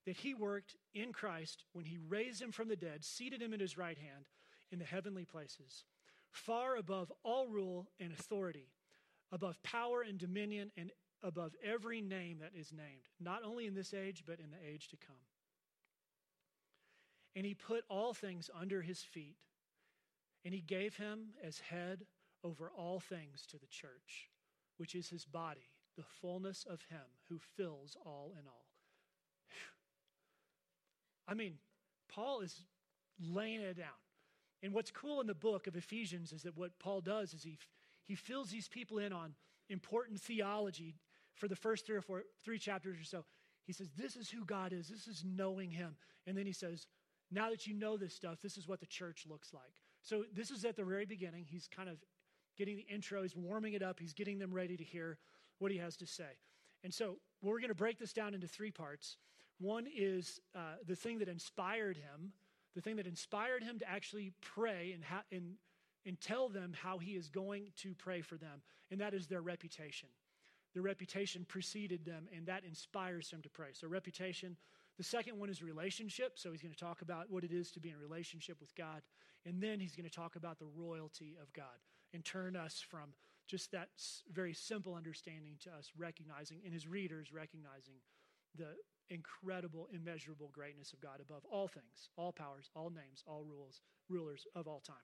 that 0.07 0.17
he 0.17 0.35
worked 0.35 0.77
in 0.93 1.13
Christ 1.13 1.65
when 1.73 1.85
he 1.85 1.97
raised 1.97 2.43
him 2.43 2.53
from 2.53 2.69
the 2.69 2.77
dead, 2.77 3.05
seated 3.05 3.41
him 3.41 3.55
at 3.55 3.61
his 3.61 3.79
right 3.79 3.97
hand 3.97 4.27
in 4.71 4.79
the 4.79 4.85
heavenly 4.85 5.25
places, 5.25 5.85
far 6.31 6.77
above 6.77 7.13
all 7.23 7.49
rule 7.49 7.87
and 8.01 8.13
authority, 8.13 8.73
above 9.31 9.63
power 9.63 10.03
and 10.03 10.19
dominion, 10.19 10.73
and 10.77 10.91
above 11.23 11.55
every 11.65 12.01
name 12.01 12.39
that 12.41 12.59
is 12.59 12.73
named, 12.73 13.09
not 13.21 13.43
only 13.45 13.67
in 13.67 13.75
this 13.75 13.95
age, 13.95 14.25
but 14.27 14.41
in 14.41 14.51
the 14.51 14.69
age 14.69 14.89
to 14.89 14.97
come. 14.97 15.17
And 17.37 17.47
he 17.47 17.55
put 17.55 17.85
all 17.89 18.13
things 18.13 18.51
under 18.61 18.83
his 18.83 19.01
feet, 19.01 19.37
and 20.45 20.53
he 20.53 20.61
gave 20.61 20.97
him 20.97 21.31
as 21.43 21.59
head 21.61 22.05
over 22.45 22.71
all 22.77 23.01
things 23.01 23.47
to 23.51 23.59
the 23.59 23.67
church, 23.67 24.29
which 24.77 24.95
is 24.95 25.09
his 25.09 25.25
body 25.25 25.71
the 25.97 26.05
fullness 26.21 26.67
of 26.69 26.81
Him 26.91 27.07
who 27.29 27.39
fills 27.57 27.97
all 28.05 28.33
in 28.39 28.47
all. 28.47 28.67
I 31.27 31.35
mean, 31.35 31.55
Paul 32.09 32.41
is 32.41 32.65
laying 33.21 33.61
it 33.61 33.77
down. 33.77 33.87
And 34.63 34.73
what's 34.73 34.91
cool 34.91 35.21
in 35.21 35.27
the 35.27 35.35
book 35.35 35.67
of 35.67 35.77
Ephesians 35.77 36.33
is 36.33 36.43
that 36.43 36.57
what 36.57 36.79
Paul 36.79 37.01
does 37.01 37.35
is 37.35 37.43
he, 37.43 37.59
he 38.07 38.15
fills 38.15 38.51
these 38.51 38.69
people 38.69 38.99
in 38.99 39.13
on 39.13 39.35
important 39.69 40.21
theology 40.21 40.97
for 41.35 41.49
the 41.49 41.57
first 41.57 41.87
three 41.87 41.97
or 41.97 42.03
four, 42.03 42.25
three 42.45 42.59
chapters 42.59 42.99
or 43.01 43.05
so. 43.05 43.25
He 43.67 43.73
says, 43.73 43.89
This 43.97 44.17
is 44.17 44.31
who 44.31 44.45
God 44.45 44.73
is. 44.73 44.89
This 44.89 45.07
is 45.07 45.25
knowing 45.25 45.71
Him. 45.71 45.97
And 46.27 46.37
then 46.37 46.47
he 46.47 46.53
says, 46.53 46.87
Now 47.31 47.51
that 47.51 47.67
you 47.67 47.75
know 47.75 47.97
this 47.97 48.15
stuff, 48.15 48.41
this 48.43 48.57
is 48.57 48.69
what 48.69 48.81
the 48.81 48.87
church 48.87 49.25
looks 49.29 49.53
like. 49.53 49.81
So 50.03 50.25
this 50.35 50.51
is 50.51 50.65
at 50.65 50.77
the 50.77 50.85
very 50.85 51.07
beginning. 51.07 51.47
He's 51.49 51.69
kind 51.69 51.89
of 51.89 51.97
getting 52.57 52.77
the 52.77 52.87
intro, 52.93 53.23
he's 53.23 53.37
warming 53.37 53.75
it 53.75 53.83
up, 53.83 54.01
he's 54.01 54.15
getting 54.15 54.39
them 54.39 54.53
ready 54.53 54.77
to 54.77 54.85
hear 54.85 55.19
what 55.59 55.71
he 55.71 55.79
has 55.79 55.97
to 55.97 56.07
say. 56.07 56.39
And 56.83 56.93
so 56.93 57.17
we're 57.43 57.59
going 57.59 57.69
to 57.69 57.75
break 57.75 57.99
this 57.99 58.13
down 58.13 58.35
into 58.35 58.47
three 58.47 58.71
parts. 58.71 59.17
One 59.59 59.87
is 59.95 60.41
uh, 60.55 60.77
the 60.87 60.97
thing 60.97 61.19
that 61.19 61.29
inspired 61.29 61.97
him, 61.97 62.33
the 62.75 62.81
thing 62.81 62.97
that 62.97 63.07
inspired 63.07 63.63
him 63.63 63.79
to 63.79 63.89
actually 63.89 64.33
pray 64.41 64.93
and, 64.93 65.05
ha- 65.05 65.25
and, 65.31 65.55
and 66.05 66.21
tell 66.21 66.49
them 66.49 66.75
how 66.75 66.99
he 66.99 67.13
is 67.13 67.29
going 67.29 67.69
to 67.79 67.95
pray 67.95 68.21
for 68.21 68.37
them, 68.37 68.63
and 68.91 69.01
that 69.01 69.15
is 69.15 69.27
their 69.27 69.43
reputation. 69.43 70.09
Their 70.75 70.83
reputation 70.83 71.47
preceded 71.49 72.05
them, 72.05 72.27
and 72.37 72.47
that 72.47 72.65
inspires 72.65 73.31
him 73.31 73.43
to 73.43 73.49
pray. 73.49 73.69
So, 73.73 73.87
reputation. 73.87 74.57
The 74.97 75.05
second 75.05 75.39
one 75.39 75.49
is 75.49 75.63
relationship. 75.63 76.33
So, 76.35 76.51
he's 76.51 76.63
going 76.63 76.75
to 76.75 76.79
talk 76.79 77.01
about 77.01 77.31
what 77.31 77.45
it 77.45 77.53
is 77.53 77.71
to 77.73 77.81
be 77.81 77.91
in 77.91 77.97
relationship 77.97 78.61
with 78.61 78.75
God. 78.75 79.03
And 79.47 79.63
then 79.63 79.79
he's 79.79 79.95
going 79.95 80.09
to 80.09 80.15
talk 80.15 80.35
about 80.35 80.59
the 80.59 80.67
royalty 80.67 81.37
of 81.41 81.53
God 81.53 81.79
and 82.15 82.25
turn 82.25 82.57
us 82.57 82.81
from 82.81 83.13
just 83.47 83.73
that 83.73 83.91
very 84.33 84.55
simple 84.55 84.95
understanding 84.95 85.57
to 85.65 85.71
us, 85.71 85.91
recognizing, 85.99 86.61
and 86.65 86.73
his 86.73 86.87
readers 86.87 87.33
recognizing 87.33 87.97
the 88.57 88.69
incredible, 89.11 89.89
immeasurable 89.93 90.49
greatness 90.53 90.93
of 90.93 91.01
God 91.01 91.21
above 91.21 91.43
all 91.51 91.69
things, 91.69 92.09
all 92.17 92.33
powers, 92.33 92.71
all 92.75 92.89
names, 92.89 93.23
all 93.27 93.45
rules, 93.45 93.83
rulers 94.09 94.47
of 94.55 94.67
all 94.67 94.81
time. 94.81 94.97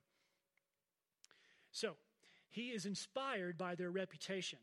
So, 1.72 1.96
he 2.48 2.70
is 2.70 2.86
inspired 2.86 3.56
by 3.56 3.74
their 3.74 3.90
reputation. 3.90 4.58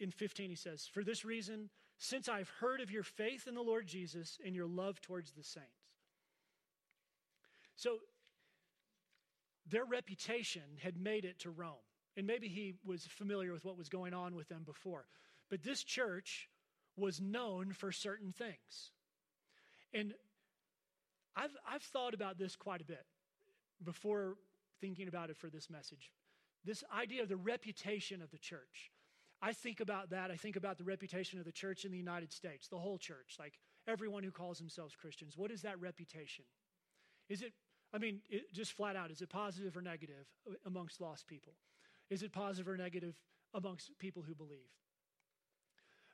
In 0.00 0.10
15, 0.10 0.50
he 0.50 0.56
says, 0.56 0.88
For 0.92 1.04
this 1.04 1.24
reason, 1.24 1.70
since 1.98 2.28
I've 2.28 2.48
heard 2.48 2.80
of 2.80 2.90
your 2.90 3.02
faith 3.02 3.46
in 3.46 3.54
the 3.54 3.62
Lord 3.62 3.86
Jesus 3.86 4.38
and 4.44 4.54
your 4.54 4.66
love 4.66 5.00
towards 5.00 5.32
the 5.32 5.44
saints. 5.44 5.68
So, 7.76 7.98
their 9.66 9.84
reputation 9.84 10.62
had 10.82 10.96
made 10.96 11.24
it 11.24 11.40
to 11.40 11.50
Rome. 11.50 11.74
And 12.16 12.26
maybe 12.26 12.48
he 12.48 12.74
was 12.84 13.04
familiar 13.04 13.52
with 13.52 13.64
what 13.64 13.76
was 13.76 13.88
going 13.88 14.14
on 14.14 14.34
with 14.34 14.48
them 14.48 14.62
before. 14.64 15.06
But 15.50 15.62
this 15.62 15.82
church 15.82 16.48
was 16.96 17.20
known 17.20 17.72
for 17.72 17.90
certain 17.90 18.32
things. 18.32 18.92
And 19.92 20.14
I've, 21.36 21.56
I've 21.68 21.82
thought 21.82 22.14
about 22.14 22.38
this 22.38 22.56
quite 22.56 22.80
a 22.80 22.84
bit 22.84 23.04
before 23.82 24.36
thinking 24.80 25.08
about 25.08 25.30
it 25.30 25.36
for 25.36 25.48
this 25.48 25.68
message. 25.68 26.12
This 26.64 26.84
idea 26.96 27.22
of 27.22 27.28
the 27.28 27.36
reputation 27.36 28.22
of 28.22 28.30
the 28.30 28.38
church. 28.38 28.92
I 29.42 29.52
think 29.52 29.80
about 29.80 30.10
that. 30.10 30.30
I 30.30 30.36
think 30.36 30.56
about 30.56 30.78
the 30.78 30.84
reputation 30.84 31.38
of 31.38 31.44
the 31.44 31.52
church 31.52 31.84
in 31.84 31.90
the 31.90 31.98
United 31.98 32.32
States, 32.32 32.68
the 32.68 32.78
whole 32.78 32.98
church, 32.98 33.36
like 33.38 33.58
everyone 33.86 34.22
who 34.22 34.30
calls 34.30 34.58
themselves 34.58 34.94
Christians. 34.94 35.36
What 35.36 35.50
is 35.50 35.62
that 35.62 35.80
reputation? 35.80 36.44
Is 37.28 37.42
it, 37.42 37.52
I 37.94 37.98
mean, 37.98 38.20
it, 38.28 38.52
just 38.52 38.72
flat 38.72 38.96
out, 38.96 39.12
is 39.12 39.22
it 39.22 39.30
positive 39.30 39.76
or 39.76 39.82
negative 39.82 40.26
amongst 40.66 41.00
lost 41.00 41.28
people? 41.28 41.54
Is 42.10 42.24
it 42.24 42.32
positive 42.32 42.68
or 42.68 42.76
negative 42.76 43.14
amongst 43.54 43.96
people 43.98 44.22
who 44.22 44.34
believe? 44.34 44.72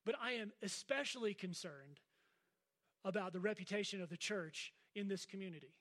But 0.04 0.14
I 0.22 0.32
am 0.32 0.52
especially 0.62 1.32
concerned 1.32 2.00
about 3.04 3.32
the 3.32 3.40
reputation 3.40 4.02
of 4.02 4.10
the 4.10 4.16
church 4.16 4.74
in 4.94 5.08
this 5.08 5.24
community. 5.24 5.74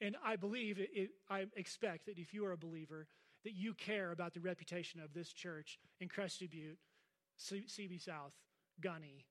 And 0.00 0.16
I 0.24 0.36
believe, 0.36 0.78
it, 0.78 0.90
it, 0.92 1.10
I 1.30 1.46
expect 1.56 2.06
that 2.06 2.18
if 2.18 2.34
you 2.34 2.44
are 2.44 2.52
a 2.52 2.58
believer, 2.58 3.06
that 3.44 3.54
you 3.54 3.72
care 3.72 4.10
about 4.12 4.34
the 4.34 4.40
reputation 4.40 5.00
of 5.00 5.14
this 5.14 5.32
church 5.32 5.78
in 6.00 6.08
Crested 6.08 6.50
Butte, 6.50 6.78
CB 7.40 8.02
South, 8.02 8.34
Gunny, 8.80 9.24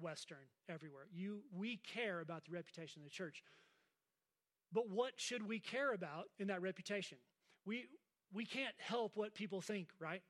Western, 0.00 0.46
everywhere. 0.68 1.06
You, 1.12 1.40
we 1.56 1.78
care 1.78 2.20
about 2.20 2.44
the 2.44 2.52
reputation 2.52 3.00
of 3.00 3.04
the 3.04 3.10
church. 3.10 3.42
But 4.72 4.88
what 4.88 5.12
should 5.16 5.46
we 5.46 5.58
care 5.60 5.92
about 5.92 6.26
in 6.38 6.48
that 6.48 6.62
reputation? 6.62 7.18
We, 7.66 7.84
we 8.32 8.44
can't 8.44 8.74
help 8.78 9.16
what 9.16 9.34
people 9.34 9.60
think, 9.60 9.88
right? 9.98 10.22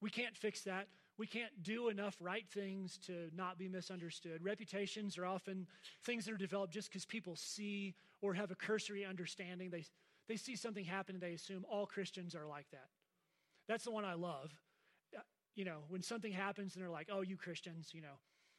We 0.00 0.10
can't 0.10 0.36
fix 0.36 0.62
that. 0.62 0.86
We 1.18 1.26
can't 1.26 1.62
do 1.62 1.88
enough 1.88 2.16
right 2.20 2.44
things 2.48 2.98
to 3.06 3.30
not 3.34 3.58
be 3.58 3.68
misunderstood. 3.68 4.44
Reputations 4.44 5.16
are 5.16 5.24
often 5.24 5.66
things 6.04 6.26
that 6.26 6.34
are 6.34 6.38
developed 6.38 6.72
just 6.72 6.90
because 6.90 7.06
people 7.06 7.36
see 7.36 7.94
or 8.20 8.34
have 8.34 8.50
a 8.50 8.54
cursory 8.54 9.04
understanding. 9.04 9.70
They, 9.70 9.84
they 10.28 10.36
see 10.36 10.56
something 10.56 10.84
happen 10.84 11.16
and 11.16 11.22
they 11.22 11.32
assume 11.32 11.64
all 11.70 11.86
Christians 11.86 12.34
are 12.34 12.46
like 12.46 12.70
that. 12.72 12.88
That's 13.66 13.84
the 13.84 13.90
one 13.90 14.04
I 14.04 14.14
love. 14.14 14.52
Uh, 15.16 15.20
you 15.54 15.64
know, 15.64 15.84
when 15.88 16.02
something 16.02 16.32
happens 16.32 16.74
and 16.74 16.82
they're 16.82 16.90
like, 16.90 17.08
oh, 17.10 17.22
you 17.22 17.36
Christians, 17.36 17.90
you 17.92 18.02
know. 18.02 18.18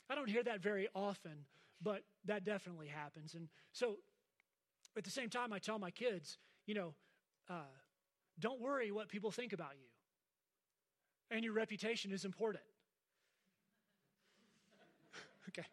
I 0.09 0.15
don't 0.15 0.29
hear 0.29 0.43
that 0.43 0.61
very 0.61 0.87
often, 0.95 1.45
but 1.81 2.01
that 2.25 2.43
definitely 2.43 2.87
happens. 2.87 3.35
And 3.35 3.49
so 3.71 3.97
at 4.97 5.03
the 5.03 5.11
same 5.11 5.29
time, 5.29 5.53
I 5.53 5.59
tell 5.59 5.79
my 5.79 5.91
kids, 5.91 6.37
you 6.65 6.73
know, 6.73 6.93
uh, 7.49 7.73
don't 8.39 8.59
worry 8.59 8.91
what 8.91 9.09
people 9.09 9.31
think 9.31 9.53
about 9.53 9.73
you 9.79 9.87
and 11.31 11.43
your 11.43 11.53
reputation 11.53 12.11
is 12.11 12.25
important. 12.25 12.63
okay. 15.49 15.67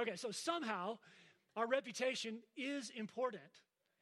Okay, 0.00 0.16
so 0.16 0.30
somehow 0.30 0.98
our 1.56 1.66
reputation 1.66 2.38
is 2.56 2.90
important. 2.90 3.42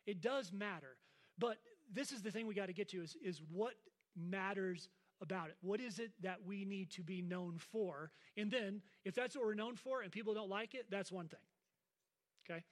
It 0.07 0.21
does 0.21 0.53
matter. 0.53 0.97
But 1.39 1.59
this 1.93 2.13
is 2.13 2.23
the 2.23 2.31
thing 2.31 2.47
we 2.47 2.55
got 2.55 2.67
to 2.67 2.73
get 2.73 2.89
to 2.91 3.03
is, 3.03 3.17
is 3.23 3.41
what 3.51 3.75
matters 4.17 4.89
about 5.21 5.49
it. 5.49 5.57
What 5.61 5.81
is 5.81 5.99
it 5.99 6.11
that 6.23 6.39
we 6.45 6.65
need 6.65 6.91
to 6.93 7.03
be 7.03 7.23
known 7.23 7.59
for? 7.59 8.11
And 8.37 8.51
then, 8.51 8.83
if 9.05 9.15
that's 9.15 9.37
what 9.37 9.45
we're 9.45 9.55
known 9.55 9.77
for 9.77 10.03
and 10.03 10.11
people 10.11 10.35
don't 10.35 10.51
like 10.51 10.75
it, 10.75 10.87
that's 10.91 11.13
one 11.13 11.29
thing. 11.29 11.41
Okay? 12.51 12.63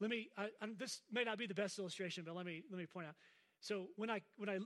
Let 0.00 0.10
me, 0.10 0.28
I, 0.36 0.48
this 0.78 1.00
may 1.10 1.24
not 1.24 1.38
be 1.38 1.46
the 1.46 1.54
best 1.54 1.78
illustration, 1.78 2.24
but 2.26 2.36
let 2.36 2.46
me, 2.46 2.62
let 2.70 2.78
me 2.78 2.86
point 2.86 3.08
out. 3.08 3.14
So 3.60 3.86
when 3.96 4.10
I, 4.10 4.20
when 4.36 4.48
I 4.48 4.58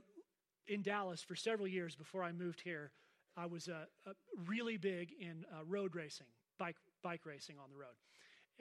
in 0.67 0.81
Dallas 0.81 1.21
for 1.21 1.35
several 1.35 1.67
years 1.67 1.95
before 1.95 2.23
I 2.23 2.31
moved 2.31 2.61
here, 2.61 2.91
I 3.35 3.47
was 3.47 3.67
uh, 3.67 3.85
uh, 4.07 4.11
really 4.47 4.77
big 4.77 5.11
in 5.19 5.45
uh, 5.51 5.65
road 5.65 5.95
racing, 5.95 6.27
bike, 6.59 6.75
bike 7.01 7.21
racing 7.25 7.55
on 7.57 7.69
the 7.71 7.77
road. 7.77 7.95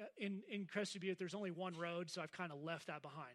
Uh, 0.01 0.05
in, 0.17 0.43
in 0.51 0.65
Crested 0.65 1.03
Butte, 1.03 1.19
there's 1.19 1.35
only 1.35 1.51
one 1.51 1.75
road, 1.75 2.11
so 2.11 2.23
I've 2.23 2.33
kind 2.33 2.51
of 2.51 2.63
left 2.63 2.87
that 2.87 3.03
behind. 3.03 3.35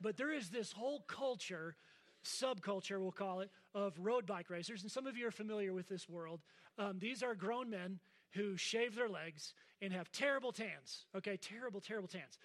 but 0.00 0.16
there 0.16 0.32
is 0.32 0.48
this 0.48 0.72
whole 0.72 1.00
culture, 1.06 1.76
subculture, 2.24 2.98
we'll 2.98 3.12
call 3.12 3.40
it, 3.40 3.50
of 3.74 3.92
road 3.98 4.26
bike 4.26 4.48
racers. 4.48 4.82
And 4.82 4.90
some 4.90 5.06
of 5.06 5.16
you 5.16 5.26
are 5.26 5.32
familiar 5.32 5.74
with 5.74 5.88
this 5.88 6.08
world. 6.08 6.40
Um, 6.78 6.98
these 6.98 7.22
are 7.22 7.34
grown 7.34 7.68
men 7.68 7.98
who 8.32 8.56
shave 8.56 8.94
their 8.94 9.08
legs 9.08 9.52
and 9.80 9.92
have 9.92 10.10
terrible 10.10 10.52
tans. 10.52 11.06
Okay, 11.16 11.36
terrible, 11.36 11.80
terrible 11.80 12.08
tans. 12.08 12.38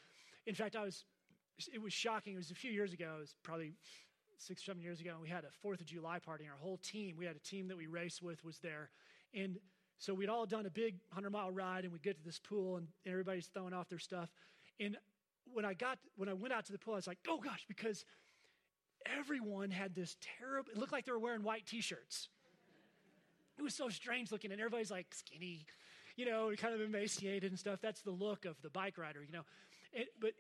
In 0.45 0.55
fact, 0.55 0.75
I 0.75 0.83
was, 0.83 1.05
it 1.73 1.81
was 1.81 1.93
shocking. 1.93 2.33
It 2.33 2.37
was 2.37 2.51
a 2.51 2.55
few 2.55 2.71
years 2.71 2.93
ago. 2.93 3.13
It 3.17 3.21
was 3.21 3.35
probably 3.43 3.73
six 4.37 4.63
seven 4.65 4.81
years 4.81 4.99
ago, 4.99 5.11
and 5.11 5.21
we 5.21 5.29
had 5.29 5.43
a 5.45 5.51
Fourth 5.61 5.79
of 5.79 5.85
July 5.85 6.19
party, 6.19 6.43
and 6.43 6.51
our 6.51 6.59
whole 6.59 6.77
team, 6.77 7.15
we 7.17 7.25
had 7.25 7.35
a 7.35 7.39
team 7.39 7.67
that 7.69 7.77
we 7.77 7.87
raced 7.87 8.21
with, 8.21 8.43
was 8.43 8.59
there. 8.59 8.89
And 9.33 9.57
so 9.97 10.13
we'd 10.13 10.29
all 10.29 10.45
done 10.45 10.65
a 10.65 10.69
big 10.69 10.95
100 11.09 11.29
mile 11.29 11.51
ride, 11.51 11.85
and 11.85 11.93
we 11.93 11.99
get 11.99 12.17
to 12.17 12.23
this 12.23 12.39
pool, 12.39 12.77
and 12.77 12.87
everybody's 13.05 13.47
throwing 13.47 13.73
off 13.73 13.89
their 13.89 13.99
stuff. 13.99 14.29
And 14.79 14.97
when 15.53 15.65
I 15.65 15.73
got, 15.73 15.97
when 16.17 16.29
I 16.29 16.33
went 16.33 16.53
out 16.53 16.65
to 16.65 16.71
the 16.71 16.77
pool, 16.77 16.93
I 16.93 16.97
was 16.97 17.07
like, 17.07 17.19
oh 17.27 17.37
gosh, 17.37 17.65
because 17.67 18.05
everyone 19.17 19.71
had 19.71 19.95
this 19.95 20.17
terrible, 20.39 20.71
it 20.71 20.77
looked 20.77 20.91
like 20.91 21.05
they 21.05 21.11
were 21.11 21.19
wearing 21.19 21.43
white 21.43 21.65
t 21.65 21.81
shirts. 21.81 22.29
It 23.57 23.61
was 23.61 23.75
so 23.75 23.89
strange 23.89 24.31
looking, 24.31 24.51
and 24.51 24.59
everybody's 24.59 24.91
like 24.91 25.07
skinny, 25.11 25.65
you 26.15 26.25
know, 26.25 26.51
kind 26.57 26.73
of 26.73 26.81
emaciated 26.81 27.51
and 27.51 27.59
stuff. 27.59 27.79
That's 27.81 28.01
the 28.01 28.11
look 28.11 28.45
of 28.45 28.61
the 28.61 28.69
bike 28.69 28.97
rider, 28.97 29.23
you 29.23 29.31
know. 29.31 29.43
It, 29.91 30.09
but 30.19 30.33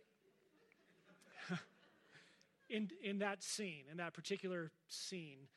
in, 2.69 2.89
in 3.03 3.19
that 3.19 3.43
scene, 3.43 3.83
in 3.91 3.97
that 3.97 4.13
particular 4.13 4.71
scene. 4.87 5.47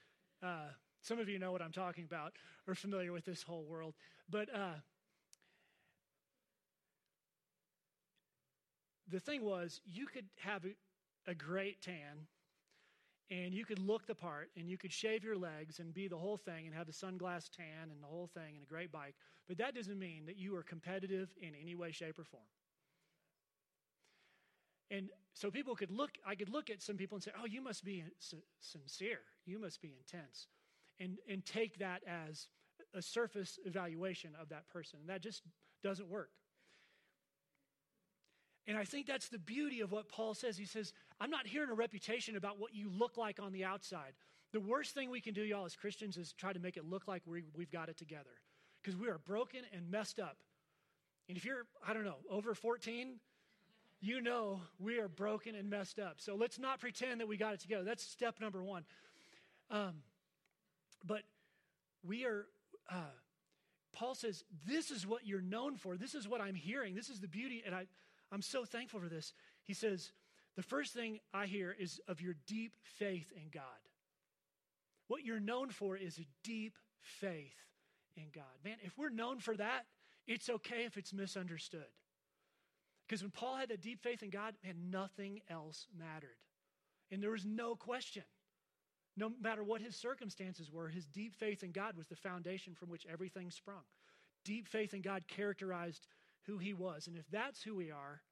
Uh, 0.43 0.69
some 1.03 1.19
of 1.19 1.29
you 1.29 1.39
know 1.39 1.53
what 1.53 1.63
I'm 1.63 1.73
talking 1.73 2.05
about 2.05 2.33
or 2.67 2.75
familiar 2.75 3.13
with 3.13 3.25
this 3.25 3.43
whole 3.43 3.65
world. 3.65 3.95
But 4.29 4.53
uh, 4.53 4.75
the 9.09 9.21
thing 9.21 9.45
was, 9.45 9.81
you 9.87 10.07
could 10.07 10.27
have 10.41 10.65
a, 10.65 11.31
a 11.31 11.35
great 11.35 11.81
tan 11.81 12.27
and 13.31 13.53
you 13.53 13.65
could 13.65 13.79
look 13.79 14.07
the 14.07 14.15
part 14.15 14.51
and 14.57 14.69
you 14.69 14.79
could 14.79 14.93
shave 14.93 15.25
your 15.25 15.37
legs 15.37 15.81
and 15.81 15.93
be 15.93 16.07
the 16.07 16.17
whole 16.17 16.37
thing 16.37 16.67
and 16.67 16.75
have 16.75 16.87
the 16.87 16.93
sunglass 16.93 17.51
tan 17.51 17.91
and 17.91 18.03
the 18.03 18.07
whole 18.07 18.29
thing 18.33 18.55
and 18.55 18.63
a 18.63 18.67
great 18.67 18.93
bike. 18.93 19.15
But 19.49 19.59
that 19.59 19.75
doesn't 19.75 19.99
mean 19.99 20.27
that 20.27 20.37
you 20.37 20.55
are 20.57 20.63
competitive 20.63 21.35
in 21.41 21.51
any 21.61 21.75
way, 21.75 21.91
shape, 21.91 22.19
or 22.19 22.25
form. 22.25 22.43
And 24.91 25.09
so 25.35 25.51
people 25.51 25.75
could 25.75 25.91
look, 25.91 26.11
I 26.25 26.37
could 26.37 26.49
look 26.49 26.71
at 26.71 26.81
some 26.81 26.97
people 26.97 27.17
and 27.17 27.23
say, 27.23 27.33
oh, 27.41 27.47
you 27.47 27.61
must 27.61 27.85
be 27.85 28.05
sincere. 28.61 29.21
You 29.45 29.59
must 29.59 29.83
be 29.83 29.93
intense. 29.99 30.47
And, 31.01 31.19
and 31.29 31.45
take 31.45 31.79
that 31.79 32.03
as 32.07 32.47
a 32.95 33.03
surface 33.03 33.59
evaluation 33.65 34.31
of 34.41 34.49
that 34.51 34.69
person. 34.69 35.01
And 35.01 35.09
that 35.09 35.21
just 35.21 35.43
doesn't 35.83 36.09
work. 36.09 36.31
And 38.69 38.77
I 38.77 38.85
think 38.85 39.07
that's 39.07 39.29
the 39.29 39.39
beauty 39.39 39.81
of 39.81 39.93
what 39.93 40.09
Paul 40.09 40.35
says. 40.35 40.57
He 40.57 40.65
says, 40.65 40.93
I'm 41.21 41.31
not 41.31 41.47
hearing 41.47 41.71
a 41.71 41.75
reputation 41.75 42.37
about 42.37 42.59
what 42.59 42.75
you 42.75 42.91
look 42.91 43.17
like 43.17 43.41
on 43.41 43.53
the 43.53 43.65
outside. 43.65 44.13
The 44.53 44.61
worst 44.61 44.95
thing 44.95 45.11
we 45.11 45.21
can 45.21 45.35
do, 45.35 45.43
y'all, 45.43 45.65
as 45.65 45.75
Christians, 45.75 46.17
is 46.17 46.33
try 46.33 46.53
to 46.53 46.59
make 46.59 46.77
it 46.77 46.85
look 46.85 47.09
like 47.09 47.23
we, 47.27 47.45
we've 47.57 47.71
got 47.71 47.89
it 47.89 47.97
together. 47.97 48.31
Because 48.83 48.99
we 48.99 49.09
are 49.09 49.19
broken 49.19 49.61
and 49.73 49.91
messed 49.91 50.21
up. 50.21 50.37
And 51.29 51.37
if 51.37 51.45
you're, 51.45 51.67
I 51.87 51.93
don't 51.93 52.05
know, 52.05 52.19
over 52.31 52.55
14, 52.55 53.19
you 54.01 54.21
know 54.21 54.61
we 54.79 54.99
are 54.99 55.09
broken 55.09 55.55
and 55.55 55.69
messed 55.69 55.99
up. 55.99 56.17
So 56.19 56.37
let's 56.37 56.59
not 56.59 56.81
pretend 56.81 57.21
that 57.21 57.29
we 57.29 57.37
got 57.37 57.55
it 57.55 57.61
together. 57.61 57.85
That's 57.85 58.05
step 58.05 58.41
number 58.41 58.63
one. 58.63 58.85
Um, 59.71 59.95
but 61.05 61.23
we 62.07 62.25
are, 62.25 62.47
uh, 62.91 63.13
Paul 63.93 64.15
says, 64.15 64.45
this 64.67 64.91
is 64.91 65.07
what 65.07 65.27
you're 65.27 65.41
known 65.41 65.77
for. 65.77 65.97
This 65.97 66.15
is 66.15 66.29
what 66.29 66.41
I'm 66.41 66.55
hearing. 66.55 66.95
This 66.95 67.09
is 67.09 67.21
the 67.21 67.29
beauty. 67.29 67.63
And 67.65 67.75
I, 67.75 67.87
I'm 68.31 68.43
so 68.43 68.65
thankful 68.65 69.01
for 69.01 69.09
this. 69.09 69.33
He 69.65 69.75
says, 69.75 70.13
the 70.57 70.63
first 70.63 70.95
thing 70.95 71.21
I 71.35 71.47
hear 71.47 71.75
is 71.79 72.01
of 72.09 72.21
your 72.21 72.35
deep 72.47 72.73
faith 72.83 73.31
in 73.37 73.51
God. 73.53 73.63
What 75.09 75.25
you're 75.25 75.39
known 75.39 75.71
for 75.71 75.97
is 75.97 76.19
a 76.19 76.27
deep 76.43 76.77
faith 77.01 77.55
in 78.17 78.25
God. 78.35 78.45
Man, 78.65 78.77
if 78.83 78.97
we're 78.99 79.11
known 79.11 79.39
for 79.39 79.55
that, 79.57 79.85
it's 80.27 80.49
okay 80.49 80.85
if 80.85 80.97
it's 80.97 81.13
misunderstood. 81.13 81.87
Because 83.07 83.23
when 83.23 83.31
Paul 83.31 83.57
had 83.57 83.69
that 83.69 83.83
deep 83.83 84.03
faith 84.03 84.23
in 84.23 84.31
God, 84.31 84.55
man, 84.65 84.91
nothing 84.91 85.41
else 85.49 85.87
mattered. 85.97 86.39
And 87.13 87.23
there 87.23 87.31
was 87.31 87.45
no 87.45 87.77
question. 87.77 88.25
No 89.17 89.31
matter 89.41 89.63
what 89.63 89.81
his 89.81 89.95
circumstances 89.95 90.71
were, 90.71 90.89
his 90.89 91.07
deep 91.07 91.35
faith 91.35 91.63
in 91.63 91.71
God 91.71 91.97
was 91.97 92.09
the 92.09 92.17
foundation 92.17 92.75
from 92.75 92.91
which 92.91 93.07
everything 93.11 93.51
sprung. 93.51 93.85
Deep 94.45 94.67
faith 94.67 94.93
in 94.93 95.03
God 95.03 95.25
characterized 95.29 96.07
who 96.47 96.59
he 96.59 96.75
was. 96.75 97.07
And 97.07 97.17
if 97.17 97.29
that's 97.31 97.63
who 97.63 97.75
we 97.75 97.91
are, 97.91 98.23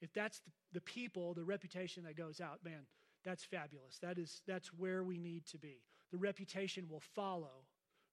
if 0.00 0.12
that's 0.12 0.40
the, 0.72 0.80
people, 0.80 1.34
the 1.34 1.44
reputation 1.44 2.04
that 2.04 2.16
goes 2.16 2.40
out, 2.40 2.64
man, 2.64 2.86
that's 3.24 3.44
fabulous. 3.44 3.98
That 4.00 4.18
is 4.18 4.42
that's 4.46 4.68
where 4.68 5.02
we 5.02 5.18
need 5.18 5.46
to 5.46 5.58
be. 5.58 5.82
The 6.12 6.18
reputation 6.18 6.86
will 6.88 7.02
follow 7.14 7.64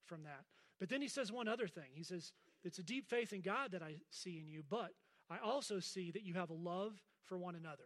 from 0.04 0.24
that. 0.24 0.46
But 0.80 0.90
then 0.90 1.02
he 1.02 1.08
says 1.08 1.32
one 1.32 1.48
other 1.48 1.68
thing. 1.68 1.92
He 1.94 2.04
says, 2.04 2.34
It's 2.64 2.80
a 2.80 2.84
deep 2.84 3.08
faith 3.08 3.32
in 3.32 3.42
God 3.42 3.72
that 3.72 3.84
I 3.84 3.96
see 4.10 4.40
in 4.40 4.48
you, 4.48 4.64
but 4.68 4.92
I 5.30 5.38
also 5.44 5.80
see 5.80 6.12
that 6.12 6.24
you 6.24 6.34
have 6.34 6.50
a 6.50 6.56
love 6.56 7.02
for 7.24 7.38
one 7.38 7.56
another. 7.56 7.84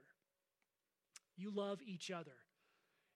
You 1.37 1.51
love 1.51 1.79
each 1.85 2.11
other. 2.11 2.35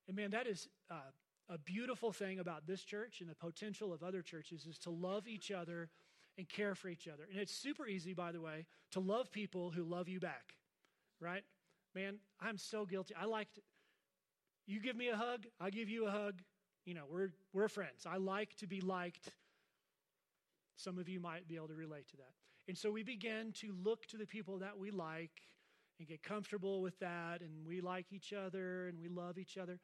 And 0.06 0.16
man, 0.16 0.30
that 0.30 0.46
is 0.46 0.68
uh, 0.90 1.10
a 1.48 1.58
beautiful 1.58 2.12
thing 2.12 2.38
about 2.38 2.66
this 2.66 2.82
church 2.82 3.20
and 3.20 3.28
the 3.28 3.34
potential 3.34 3.92
of 3.92 4.02
other 4.02 4.22
churches 4.22 4.66
is 4.66 4.78
to 4.80 4.90
love 4.90 5.26
each 5.26 5.50
other 5.50 5.90
and 6.38 6.48
care 6.48 6.74
for 6.74 6.88
each 6.88 7.06
other. 7.06 7.24
And 7.30 7.40
it's 7.40 7.54
super 7.54 7.86
easy, 7.86 8.14
by 8.14 8.32
the 8.32 8.40
way, 8.40 8.66
to 8.92 9.00
love 9.00 9.30
people 9.30 9.70
who 9.70 9.84
love 9.84 10.08
you 10.08 10.20
back, 10.20 10.54
right? 11.24 11.42
Man, 11.94 12.18
I'm 12.40 12.58
so 12.58 12.84
guilty. 12.84 13.14
I 13.20 13.24
like 13.24 13.52
to, 13.54 13.60
you 14.66 14.80
give 14.80 14.96
me 14.96 15.08
a 15.08 15.16
hug, 15.16 15.46
I 15.60 15.70
give 15.70 15.88
you 15.88 16.06
a 16.06 16.10
hug. 16.10 16.42
You 16.84 16.94
know, 16.94 17.04
we're, 17.08 17.30
we're 17.54 17.68
friends. 17.68 18.06
I 18.06 18.18
like 18.18 18.54
to 18.56 18.66
be 18.66 18.82
liked. 18.82 19.30
Some 20.76 20.98
of 20.98 21.08
you 21.08 21.18
might 21.18 21.48
be 21.48 21.56
able 21.56 21.68
to 21.68 21.74
relate 21.74 22.08
to 22.08 22.16
that. 22.18 22.32
And 22.68 22.76
so 22.76 22.90
we 22.90 23.02
begin 23.02 23.52
to 23.60 23.74
look 23.82 24.06
to 24.06 24.16
the 24.16 24.26
people 24.26 24.58
that 24.58 24.78
we 24.78 24.90
like 24.90 25.30
and 25.98 26.08
get 26.08 26.22
comfortable 26.22 26.82
with 26.82 26.98
that, 26.98 27.40
and 27.40 27.66
we 27.66 27.80
like 27.80 28.12
each 28.12 28.32
other 28.32 28.88
and 28.88 28.98
we 29.00 29.08
love 29.08 29.38
each 29.38 29.56
other. 29.56 29.78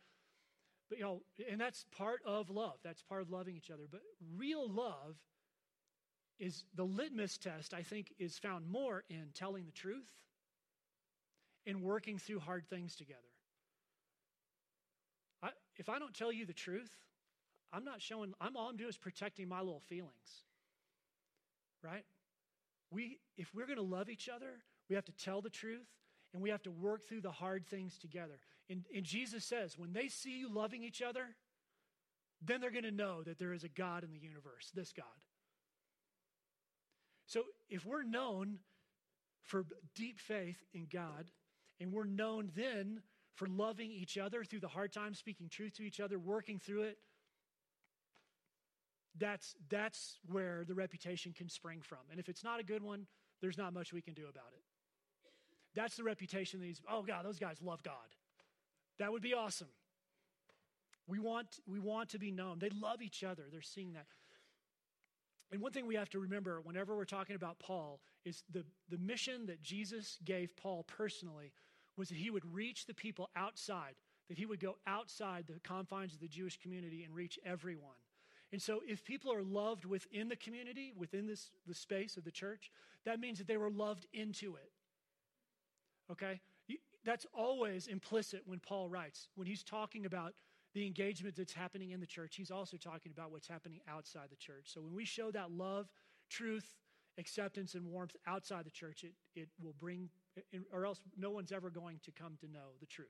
But, 0.88 0.98
you 0.98 1.04
know, 1.04 1.22
and 1.48 1.60
that's 1.60 1.86
part 1.96 2.20
of 2.26 2.50
love. 2.50 2.78
That's 2.82 3.02
part 3.02 3.22
of 3.22 3.30
loving 3.30 3.56
each 3.56 3.70
other. 3.70 3.84
But 3.90 4.00
real 4.36 4.68
love 4.68 5.16
is 6.38 6.64
the 6.74 6.84
litmus 6.84 7.38
test, 7.38 7.72
I 7.72 7.82
think, 7.82 8.12
is 8.18 8.38
found 8.38 8.68
more 8.68 9.04
in 9.08 9.28
telling 9.34 9.66
the 9.66 9.72
truth 9.72 10.10
and 11.66 11.82
working 11.82 12.18
through 12.18 12.40
hard 12.40 12.66
things 12.68 12.96
together. 12.96 13.20
I, 15.42 15.50
if 15.76 15.88
I 15.88 15.98
don't 15.98 16.14
tell 16.14 16.32
you 16.32 16.46
the 16.46 16.52
truth, 16.52 16.90
I'm 17.72 17.84
not 17.84 18.02
showing, 18.02 18.34
I'm 18.40 18.56
all 18.56 18.68
I'm 18.68 18.76
doing 18.76 18.90
is 18.90 18.96
protecting 18.96 19.48
my 19.48 19.60
little 19.60 19.80
feelings. 19.80 20.44
Right? 21.82 22.04
We, 22.90 23.18
if 23.36 23.54
we're 23.54 23.66
going 23.66 23.78
to 23.78 23.82
love 23.82 24.10
each 24.10 24.28
other, 24.28 24.58
we 24.88 24.96
have 24.96 25.04
to 25.06 25.12
tell 25.12 25.40
the 25.40 25.50
truth 25.50 25.86
and 26.32 26.42
we 26.42 26.50
have 26.50 26.62
to 26.64 26.70
work 26.70 27.04
through 27.08 27.22
the 27.22 27.30
hard 27.30 27.66
things 27.66 27.96
together. 27.98 28.38
And, 28.68 28.84
and 28.94 29.04
Jesus 29.04 29.44
says, 29.44 29.78
when 29.78 29.92
they 29.92 30.08
see 30.08 30.38
you 30.38 30.52
loving 30.52 30.84
each 30.84 31.02
other, 31.02 31.26
then 32.42 32.60
they're 32.60 32.70
going 32.70 32.84
to 32.84 32.90
know 32.90 33.22
that 33.22 33.38
there 33.38 33.52
is 33.52 33.64
a 33.64 33.68
God 33.68 34.04
in 34.04 34.12
the 34.12 34.18
universe, 34.18 34.70
this 34.74 34.92
God. 34.92 35.06
So 37.26 37.42
if 37.68 37.84
we're 37.84 38.02
known 38.02 38.58
for 39.42 39.64
deep 39.94 40.18
faith 40.18 40.58
in 40.72 40.86
God, 40.92 41.30
and 41.80 41.92
we're 41.92 42.04
known 42.04 42.50
then 42.54 43.02
for 43.34 43.46
loving 43.46 43.90
each 43.90 44.18
other 44.18 44.44
through 44.44 44.60
the 44.60 44.68
hard 44.68 44.92
times, 44.92 45.18
speaking 45.18 45.48
truth 45.48 45.74
to 45.76 45.82
each 45.82 45.98
other, 45.98 46.18
working 46.18 46.58
through 46.58 46.82
it, 46.82 46.98
that's, 49.18 49.54
that's 49.68 50.18
where 50.30 50.64
the 50.66 50.74
reputation 50.74 51.32
can 51.32 51.48
spring 51.48 51.80
from. 51.82 51.98
And 52.10 52.20
if 52.20 52.28
it's 52.28 52.44
not 52.44 52.60
a 52.60 52.62
good 52.62 52.82
one, 52.82 53.06
there's 53.40 53.58
not 53.58 53.72
much 53.72 53.92
we 53.92 54.02
can 54.02 54.14
do 54.14 54.22
about 54.22 54.52
it. 54.52 54.62
That's 55.74 55.96
the 55.96 56.04
reputation 56.04 56.60
he's, 56.62 56.80
oh 56.90 57.02
God, 57.02 57.24
those 57.24 57.38
guys 57.38 57.56
love 57.62 57.82
God. 57.82 57.94
That 58.98 59.12
would 59.12 59.22
be 59.22 59.34
awesome. 59.34 59.68
We 61.06 61.18
want, 61.18 61.58
we 61.66 61.78
want 61.78 62.10
to 62.10 62.18
be 62.18 62.30
known. 62.30 62.58
They 62.58 62.70
love 62.70 63.02
each 63.02 63.24
other. 63.24 63.44
They're 63.50 63.62
seeing 63.62 63.94
that. 63.94 64.06
And 65.50 65.60
one 65.60 65.72
thing 65.72 65.86
we 65.86 65.96
have 65.96 66.10
to 66.10 66.20
remember 66.20 66.60
whenever 66.62 66.96
we're 66.96 67.04
talking 67.04 67.34
about 67.34 67.58
Paul 67.58 68.00
is 68.24 68.44
the, 68.52 68.64
the 68.88 68.98
mission 68.98 69.46
that 69.46 69.62
Jesus 69.62 70.18
gave 70.24 70.56
Paul 70.56 70.84
personally 70.84 71.52
was 72.00 72.08
that 72.08 72.18
he 72.18 72.30
would 72.30 72.52
reach 72.52 72.86
the 72.86 72.94
people 72.94 73.28
outside, 73.36 73.94
that 74.28 74.38
he 74.38 74.46
would 74.46 74.58
go 74.58 74.76
outside 74.86 75.44
the 75.46 75.60
confines 75.60 76.14
of 76.14 76.20
the 76.20 76.28
Jewish 76.28 76.58
community 76.58 77.04
and 77.04 77.14
reach 77.14 77.38
everyone. 77.44 78.00
And 78.52 78.60
so, 78.60 78.80
if 78.84 79.04
people 79.04 79.32
are 79.32 79.42
loved 79.42 79.84
within 79.84 80.28
the 80.28 80.34
community, 80.34 80.92
within 80.96 81.26
this, 81.26 81.50
the 81.68 81.74
space 81.74 82.16
of 82.16 82.24
the 82.24 82.32
church, 82.32 82.72
that 83.04 83.20
means 83.20 83.38
that 83.38 83.46
they 83.46 83.58
were 83.58 83.70
loved 83.70 84.06
into 84.12 84.56
it. 84.56 84.72
Okay? 86.10 86.40
That's 87.04 87.26
always 87.32 87.86
implicit 87.86 88.42
when 88.46 88.58
Paul 88.58 88.88
writes. 88.88 89.28
When 89.36 89.46
he's 89.46 89.62
talking 89.62 90.04
about 90.06 90.34
the 90.74 90.86
engagement 90.86 91.36
that's 91.36 91.52
happening 91.52 91.90
in 91.90 92.00
the 92.00 92.06
church, 92.06 92.36
he's 92.36 92.50
also 92.50 92.76
talking 92.76 93.12
about 93.12 93.30
what's 93.30 93.46
happening 93.46 93.80
outside 93.88 94.30
the 94.30 94.36
church. 94.36 94.64
So 94.64 94.80
when 94.80 94.94
we 94.94 95.04
show 95.04 95.30
that 95.30 95.50
love, 95.50 95.88
truth, 96.28 96.74
acceptance, 97.18 97.74
and 97.74 97.86
warmth 97.86 98.16
outside 98.26 98.64
the 98.64 98.70
church, 98.70 99.04
it, 99.04 99.12
it 99.34 99.48
will 99.62 99.74
bring, 99.78 100.08
or 100.72 100.86
else 100.86 101.00
no 101.16 101.30
one's 101.30 101.52
ever 101.52 101.70
going 101.70 102.00
to 102.04 102.12
come 102.12 102.36
to 102.40 102.46
know 102.50 102.74
the 102.80 102.86
truth. 102.86 103.08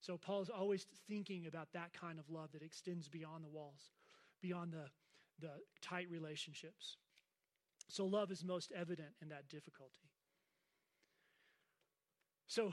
So 0.00 0.16
Paul's 0.16 0.50
always 0.50 0.86
thinking 1.08 1.46
about 1.46 1.68
that 1.72 1.92
kind 1.92 2.18
of 2.18 2.28
love 2.28 2.52
that 2.52 2.62
extends 2.62 3.08
beyond 3.08 3.44
the 3.44 3.48
walls, 3.48 3.92
beyond 4.42 4.72
the, 4.72 4.86
the 5.40 5.52
tight 5.80 6.08
relationships. 6.10 6.96
So 7.88 8.04
love 8.06 8.30
is 8.30 8.44
most 8.44 8.72
evident 8.76 9.10
in 9.22 9.28
that 9.30 9.48
difficulty. 9.48 10.10
So 12.46 12.72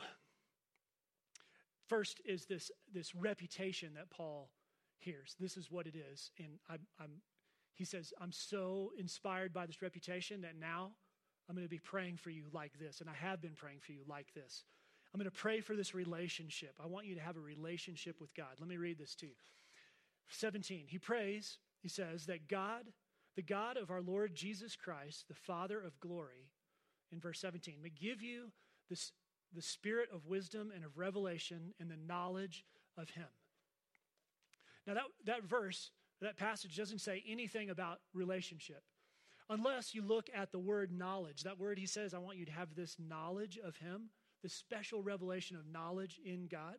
First 1.91 2.22
is 2.24 2.46
this, 2.46 2.72
this 2.94 3.13
reputation 3.13 3.96
that 3.96 4.10
Paul 4.10 4.50
hears. 4.98 5.36
This 5.41 5.58
is 5.58 5.70
what 5.70 5.88
it 5.88 5.94
is. 5.94 6.32
And 6.39 6.54
I'm, 6.70 6.80
I'm, 6.98 7.22
he 7.74 7.84
says, 7.84 8.13
I'm 8.22 8.32
so 8.32 8.91
inspired 8.98 9.52
by 9.52 9.65
this 9.65 9.82
reputation 9.82 10.39
that 10.44 10.56
now 10.58 10.91
I'm 11.51 11.55
going 11.57 11.67
to 11.67 11.69
be 11.69 11.79
praying 11.79 12.15
for 12.15 12.29
you 12.29 12.45
like 12.53 12.71
this. 12.79 13.01
And 13.01 13.09
I 13.09 13.13
have 13.13 13.41
been 13.41 13.55
praying 13.55 13.79
for 13.81 13.91
you 13.91 14.03
like 14.07 14.33
this. 14.33 14.63
I'm 15.13 15.19
going 15.19 15.29
to 15.29 15.37
pray 15.37 15.59
for 15.59 15.75
this 15.75 15.93
relationship. 15.93 16.73
I 16.81 16.87
want 16.87 17.07
you 17.07 17.15
to 17.15 17.19
have 17.19 17.35
a 17.35 17.41
relationship 17.41 18.21
with 18.21 18.33
God. 18.33 18.55
Let 18.57 18.69
me 18.69 18.77
read 18.77 18.97
this 18.97 19.15
to 19.15 19.25
you. 19.25 19.33
17, 20.29 20.85
he 20.87 20.97
prays, 20.97 21.57
he 21.81 21.89
says, 21.89 22.25
that 22.27 22.47
God, 22.47 22.85
the 23.35 23.41
God 23.41 23.75
of 23.75 23.91
our 23.91 24.01
Lord 24.01 24.33
Jesus 24.33 24.77
Christ, 24.77 25.25
the 25.27 25.35
Father 25.35 25.81
of 25.81 25.99
glory, 25.99 26.47
in 27.11 27.19
verse 27.19 27.41
17, 27.41 27.75
may 27.83 27.89
give 27.89 28.21
you 28.21 28.53
this 28.89 29.11
the 29.53 29.61
spirit 29.61 30.07
of 30.13 30.27
wisdom 30.27 30.71
and 30.73 30.85
of 30.85 30.97
revelation 30.97 31.73
and 31.81 31.91
the 31.91 31.97
knowledge 31.97 32.63
of 32.97 33.09
Him. 33.09 33.27
Now, 34.87 34.93
that, 34.93 35.03
that 35.25 35.43
verse, 35.43 35.91
that 36.21 36.37
passage 36.37 36.77
doesn't 36.77 36.99
say 36.99 37.21
anything 37.27 37.69
about 37.69 37.99
relationship. 38.13 38.83
Unless 39.51 39.93
you 39.93 40.01
look 40.01 40.29
at 40.33 40.53
the 40.53 40.59
word 40.59 40.93
knowledge. 40.93 41.43
That 41.43 41.59
word, 41.59 41.77
he 41.77 41.85
says, 41.85 42.13
I 42.13 42.19
want 42.19 42.37
you 42.37 42.45
to 42.45 42.51
have 42.53 42.73
this 42.73 42.95
knowledge 42.97 43.59
of 43.61 43.75
Him, 43.75 44.09
this 44.41 44.53
special 44.53 45.03
revelation 45.03 45.57
of 45.57 45.67
knowledge 45.67 46.21
in 46.23 46.47
God 46.49 46.75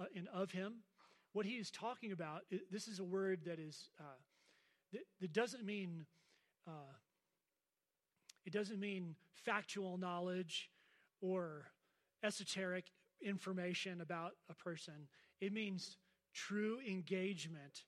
uh, 0.00 0.06
and 0.16 0.26
of 0.34 0.50
Him. 0.50 0.82
What 1.34 1.46
he 1.46 1.52
is 1.52 1.70
talking 1.70 2.12
about, 2.12 2.42
this 2.70 2.86
is 2.86 2.98
a 2.98 3.04
word 3.04 3.40
that 3.46 3.58
is, 3.58 3.90
uh, 4.00 4.18
that, 4.92 5.02
that, 5.20 5.32
doesn't 5.32 5.64
mean, 5.64 6.06
uh, 6.66 6.94
it 8.44 8.52
doesn't 8.52 8.78
mean 8.78 9.14
factual 9.32 9.96
knowledge 9.96 10.70
or 11.20 11.66
esoteric 12.24 12.86
information 13.20 14.00
about 14.00 14.32
a 14.48 14.54
person. 14.54 14.94
It 15.40 15.52
means 15.52 15.96
true 16.32 16.78
engagement, 16.88 17.82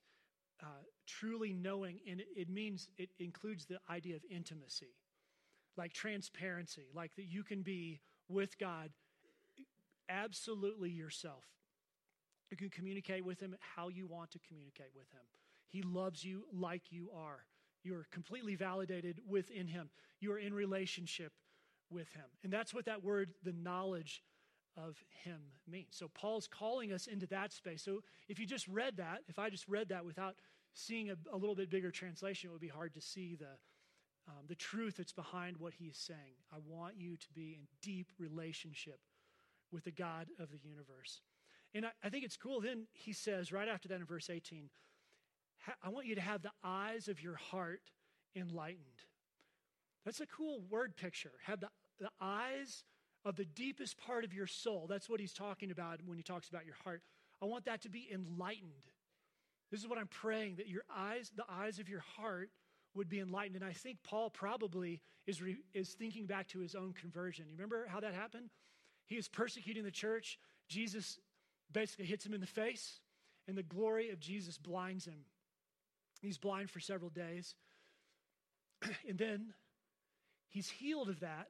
uh, 0.61 0.83
truly 1.05 1.53
knowing, 1.53 1.99
and 2.09 2.19
it, 2.19 2.27
it 2.35 2.49
means 2.49 2.89
it 2.97 3.09
includes 3.19 3.65
the 3.65 3.79
idea 3.89 4.15
of 4.15 4.21
intimacy, 4.29 4.95
like 5.75 5.93
transparency, 5.93 6.87
like 6.93 7.15
that 7.15 7.25
you 7.25 7.43
can 7.43 7.61
be 7.61 8.01
with 8.29 8.57
God 8.57 8.91
absolutely 10.09 10.89
yourself. 10.89 11.43
You 12.49 12.57
can 12.57 12.69
communicate 12.69 13.25
with 13.25 13.39
Him 13.39 13.55
how 13.75 13.89
you 13.89 14.07
want 14.07 14.31
to 14.31 14.39
communicate 14.47 14.91
with 14.95 15.11
Him. 15.11 15.23
He 15.67 15.81
loves 15.81 16.23
you 16.23 16.43
like 16.53 16.91
you 16.91 17.09
are. 17.15 17.45
You 17.83 17.95
are 17.95 18.07
completely 18.11 18.55
validated 18.55 19.19
within 19.27 19.67
Him. 19.67 19.89
You 20.19 20.31
are 20.31 20.39
in 20.39 20.53
relationship 20.53 21.33
with 21.89 22.11
him. 22.13 22.25
And 22.43 22.51
that's 22.51 22.73
what 22.73 22.85
that 22.85 23.03
word, 23.03 23.31
the 23.43 23.53
knowledge 23.53 24.23
of 24.77 25.03
him, 25.23 25.39
means. 25.67 25.87
So 25.91 26.09
Paul's 26.13 26.47
calling 26.47 26.93
us 26.93 27.07
into 27.07 27.25
that 27.27 27.51
space. 27.51 27.83
So 27.83 28.01
if 28.29 28.39
you 28.39 28.45
just 28.45 28.67
read 28.67 28.97
that, 28.97 29.21
if 29.27 29.39
I 29.39 29.49
just 29.49 29.67
read 29.67 29.89
that 29.89 30.05
without 30.05 30.35
seeing 30.73 31.09
a, 31.09 31.15
a 31.33 31.37
little 31.37 31.55
bit 31.55 31.69
bigger 31.69 31.91
translation, 31.91 32.49
it 32.49 32.53
would 32.53 32.61
be 32.61 32.67
hard 32.67 32.93
to 32.93 33.01
see 33.01 33.35
the, 33.35 33.57
um, 34.27 34.45
the 34.47 34.55
truth 34.55 34.97
that's 34.97 35.13
behind 35.13 35.57
what 35.57 35.73
he's 35.73 35.97
saying. 35.97 36.37
I 36.53 36.57
want 36.65 36.95
you 36.97 37.17
to 37.17 37.33
be 37.33 37.57
in 37.59 37.67
deep 37.81 38.11
relationship 38.19 38.99
with 39.71 39.83
the 39.83 39.91
God 39.91 40.27
of 40.39 40.51
the 40.51 40.59
universe. 40.63 41.21
And 41.73 41.85
I, 41.85 41.89
I 42.03 42.09
think 42.09 42.23
it's 42.23 42.37
cool. 42.37 42.61
Then 42.61 42.87
he 42.93 43.13
says, 43.13 43.51
right 43.51 43.67
after 43.67 43.87
that 43.89 43.99
in 43.99 44.05
verse 44.05 44.29
18, 44.29 44.69
I 45.83 45.89
want 45.89 46.05
you 46.05 46.15
to 46.15 46.21
have 46.21 46.41
the 46.41 46.51
eyes 46.63 47.07
of 47.07 47.21
your 47.21 47.35
heart 47.35 47.81
enlightened. 48.35 49.03
That's 50.05 50.21
a 50.21 50.27
cool 50.27 50.61
word 50.69 50.95
picture. 50.95 51.33
Have 51.45 51.59
the, 51.59 51.69
the 51.99 52.09
eyes 52.21 52.83
of 53.27 53.35
the 53.35 53.45
deepest 53.45 53.97
part 53.97 54.23
of 54.23 54.33
your 54.33 54.47
soul. 54.47 54.87
That's 54.89 55.09
what 55.09 55.19
he's 55.19 55.33
talking 55.33 55.69
about 55.69 55.99
when 56.05 56.17
he 56.17 56.23
talks 56.23 56.47
about 56.47 56.65
your 56.65 56.75
heart. 56.85 57.01
I 57.41 57.45
want 57.45 57.65
that 57.65 57.81
to 57.81 57.89
be 57.89 58.07
enlightened. 58.11 58.71
This 59.69 59.81
is 59.81 59.87
what 59.87 59.99
I'm 59.99 60.07
praying 60.07 60.55
that 60.55 60.67
your 60.67 60.83
eyes, 60.95 61.29
the 61.35 61.43
eyes 61.49 61.79
of 61.79 61.89
your 61.89 62.03
heart, 62.15 62.49
would 62.95 63.09
be 63.09 63.19
enlightened. 63.19 63.57
And 63.57 63.65
I 63.65 63.73
think 63.73 63.97
Paul 64.01 64.29
probably 64.29 65.01
is, 65.27 65.41
re, 65.41 65.57
is 65.73 65.89
thinking 65.89 66.25
back 66.25 66.47
to 66.49 66.59
his 66.59 66.73
own 66.73 66.93
conversion. 66.93 67.45
You 67.49 67.55
remember 67.55 67.85
how 67.87 67.99
that 67.99 68.13
happened? 68.13 68.49
He 69.07 69.15
is 69.15 69.27
persecuting 69.27 69.83
the 69.83 69.91
church. 69.91 70.39
Jesus 70.69 71.19
basically 71.71 72.05
hits 72.05 72.25
him 72.25 72.33
in 72.33 72.39
the 72.39 72.47
face, 72.47 73.01
and 73.45 73.57
the 73.57 73.63
glory 73.63 74.09
of 74.09 74.21
Jesus 74.21 74.57
blinds 74.57 75.05
him. 75.05 75.25
He's 76.21 76.37
blind 76.37 76.69
for 76.69 76.79
several 76.79 77.09
days. 77.09 77.55
and 79.07 79.17
then 79.17 79.53
he's 80.49 80.69
healed 80.69 81.09
of 81.09 81.19
that 81.19 81.49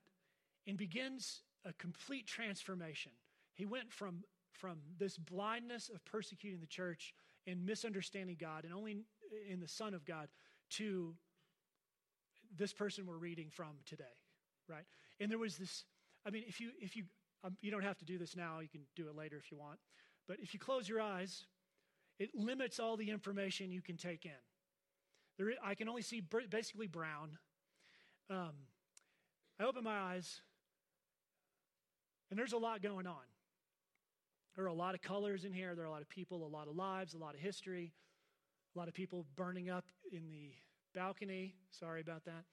and 0.65 0.75
begins 0.75 1.43
a 1.65 1.73
complete 1.73 2.27
transformation. 2.27 3.11
He 3.53 3.65
went 3.65 3.91
from, 3.91 4.23
from 4.51 4.77
this 4.97 5.17
blindness 5.17 5.89
of 5.93 6.03
persecuting 6.05 6.59
the 6.59 6.67
church 6.67 7.13
and 7.45 7.65
misunderstanding 7.65 8.37
God 8.39 8.65
and 8.65 8.73
only 8.73 8.97
in 9.49 9.59
the 9.59 9.67
Son 9.67 9.93
of 9.93 10.05
God 10.05 10.27
to 10.71 11.15
this 12.55 12.73
person 12.73 13.05
we're 13.05 13.17
reading 13.17 13.49
from 13.49 13.75
today, 13.85 14.03
right? 14.69 14.85
And 15.19 15.31
there 15.31 15.37
was 15.37 15.57
this, 15.57 15.85
I 16.25 16.29
mean, 16.29 16.43
if 16.47 16.59
you, 16.59 16.71
if 16.79 16.95
you, 16.95 17.03
um, 17.43 17.57
you 17.61 17.71
don't 17.71 17.83
have 17.83 17.97
to 17.99 18.05
do 18.05 18.17
this 18.17 18.35
now, 18.35 18.59
you 18.59 18.69
can 18.69 18.81
do 18.95 19.07
it 19.07 19.15
later 19.15 19.37
if 19.37 19.51
you 19.51 19.57
want, 19.57 19.79
but 20.27 20.37
if 20.41 20.53
you 20.53 20.59
close 20.59 20.87
your 20.87 21.01
eyes, 21.01 21.45
it 22.19 22.29
limits 22.33 22.79
all 22.79 22.97
the 22.97 23.09
information 23.09 23.71
you 23.71 23.81
can 23.81 23.97
take 23.97 24.25
in. 24.25 24.31
There, 25.37 25.51
I 25.63 25.75
can 25.75 25.87
only 25.87 26.01
see 26.01 26.21
basically 26.49 26.87
brown. 26.87 27.37
Um, 28.29 28.53
I 29.59 29.63
open 29.63 29.83
my 29.83 29.97
eyes, 29.97 30.41
and 32.29 32.37
there's 32.37 32.53
a 32.53 32.57
lot 32.57 32.81
going 32.81 33.07
on. 33.07 33.23
There 34.55 34.65
are 34.65 34.69
a 34.69 34.73
lot 34.73 34.95
of 34.95 35.01
colors 35.01 35.45
in 35.45 35.53
here. 35.53 35.75
There 35.75 35.85
are 35.85 35.87
a 35.87 35.91
lot 35.91 36.01
of 36.01 36.09
people, 36.09 36.45
a 36.45 36.47
lot 36.47 36.67
of 36.67 36.75
lives, 36.75 37.13
a 37.13 37.17
lot 37.17 37.35
of 37.35 37.39
history, 37.39 37.93
a 38.75 38.79
lot 38.79 38.87
of 38.87 38.93
people 38.93 39.25
burning 39.35 39.69
up 39.69 39.85
in 40.11 40.29
the 40.31 40.51
balcony. 40.95 41.55
Sorry 41.69 42.01
about 42.01 42.25
that. 42.25 42.43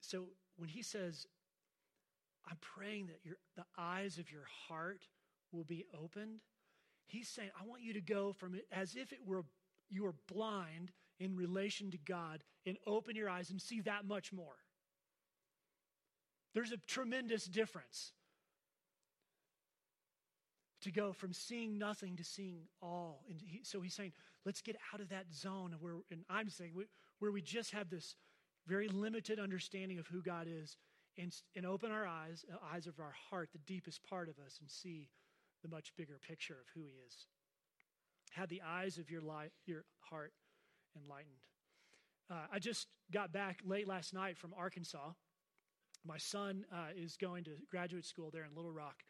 So 0.00 0.26
when 0.56 0.68
he 0.68 0.82
says, 0.82 1.26
I'm 2.48 2.58
praying 2.60 3.08
that 3.08 3.18
your, 3.24 3.36
the 3.56 3.64
eyes 3.76 4.18
of 4.18 4.30
your 4.30 4.44
heart 4.68 5.00
will 5.52 5.64
be 5.64 5.84
opened. 6.00 6.40
He's 7.06 7.28
saying, 7.28 7.50
I 7.60 7.66
want 7.66 7.82
you 7.82 7.92
to 7.94 8.00
go 8.00 8.32
from 8.32 8.54
it 8.54 8.66
as 8.70 8.94
if 8.94 9.12
it 9.12 9.20
were 9.26 9.44
you 9.88 10.02
were 10.02 10.14
blind 10.32 10.92
in 11.18 11.36
relation 11.36 11.90
to 11.90 11.98
God 11.98 12.44
and 12.66 12.76
open 12.86 13.16
your 13.16 13.30
eyes 13.30 13.50
and 13.50 13.60
see 13.60 13.80
that 13.82 14.06
much 14.06 14.32
more. 14.32 14.56
There's 16.54 16.72
a 16.72 16.78
tremendous 16.86 17.44
difference 17.44 18.12
to 20.82 20.90
go 20.90 21.12
from 21.12 21.32
seeing 21.32 21.78
nothing 21.78 22.16
to 22.16 22.24
seeing 22.24 22.62
all. 22.80 23.24
And 23.28 23.40
he, 23.44 23.60
so 23.62 23.80
he's 23.80 23.94
saying, 23.94 24.12
let's 24.44 24.62
get 24.62 24.76
out 24.92 25.00
of 25.00 25.08
that 25.08 25.32
zone 25.32 25.74
where, 25.80 25.96
and 26.10 26.22
I'm 26.30 26.48
saying, 26.48 26.72
where 27.18 27.32
we 27.32 27.42
just 27.42 27.72
have 27.72 27.90
this 27.90 28.16
very 28.66 28.88
limited 28.88 29.38
understanding 29.38 29.98
of 29.98 30.06
who 30.06 30.22
God 30.22 30.46
is 30.48 30.76
and, 31.18 31.34
and 31.54 31.66
open 31.66 31.90
our 31.90 32.06
eyes, 32.06 32.44
uh, 32.52 32.56
eyes 32.74 32.86
of 32.86 33.00
our 33.00 33.14
heart, 33.30 33.50
the 33.52 33.58
deepest 33.66 34.02
part 34.04 34.28
of 34.28 34.38
us, 34.38 34.58
and 34.60 34.70
see 34.70 35.08
the 35.62 35.68
much 35.68 35.92
bigger 35.96 36.18
picture 36.26 36.54
of 36.54 36.66
who 36.74 36.82
He 36.82 36.94
is. 37.06 37.26
Have 38.32 38.48
the 38.48 38.62
eyes 38.66 38.98
of 38.98 39.10
your, 39.10 39.22
light, 39.22 39.52
your 39.66 39.84
heart 40.00 40.32
enlightened. 41.02 41.34
Uh, 42.30 42.46
I 42.52 42.58
just 42.58 42.88
got 43.12 43.32
back 43.32 43.60
late 43.64 43.86
last 43.86 44.12
night 44.12 44.36
from 44.36 44.52
Arkansas. 44.56 45.12
My 46.04 46.18
son 46.18 46.64
uh, 46.72 46.88
is 46.96 47.16
going 47.16 47.44
to 47.44 47.52
graduate 47.70 48.04
school 48.04 48.30
there 48.30 48.44
in 48.44 48.54
Little 48.54 48.72
Rock. 48.72 49.02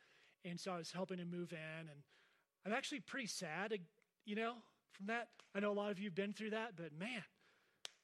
And 0.44 0.58
so 0.58 0.72
I 0.72 0.78
was 0.78 0.92
helping 0.92 1.18
him 1.18 1.30
move 1.30 1.52
in. 1.52 1.88
And 1.88 2.00
I'm 2.64 2.72
actually 2.72 3.00
pretty 3.00 3.26
sad, 3.26 3.74
you 4.24 4.36
know, 4.36 4.54
from 4.92 5.06
that. 5.06 5.28
I 5.54 5.60
know 5.60 5.70
a 5.70 5.74
lot 5.74 5.90
of 5.90 5.98
you 5.98 6.06
have 6.06 6.14
been 6.14 6.32
through 6.32 6.50
that, 6.50 6.72
but 6.76 6.92
man, 6.98 7.22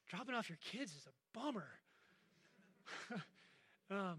dropping 0.09 0.35
off 0.35 0.49
your 0.49 0.59
kids 0.61 0.93
is 0.93 1.07
a 1.07 1.39
bummer. 1.39 1.69
um, 3.91 4.19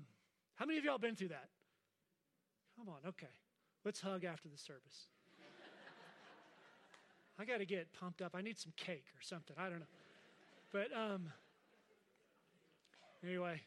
how 0.55 0.65
many 0.65 0.77
of 0.77 0.85
y'all 0.85 0.97
been 0.97 1.15
through 1.15 1.29
that? 1.29 1.49
Come 2.77 2.89
on, 2.89 2.99
okay. 3.07 3.27
Let's 3.85 3.99
hug 3.99 4.23
after 4.23 4.49
the 4.49 4.57
service. 4.57 5.07
I 7.39 7.45
got 7.45 7.57
to 7.57 7.65
get 7.65 7.87
pumped 7.99 8.21
up. 8.21 8.33
I 8.35 8.41
need 8.41 8.59
some 8.59 8.73
cake 8.77 9.05
or 9.17 9.21
something. 9.21 9.55
I 9.57 9.69
don't 9.69 9.79
know. 9.79 9.85
But 10.71 10.87
um, 10.95 11.31
anyway, 13.25 13.61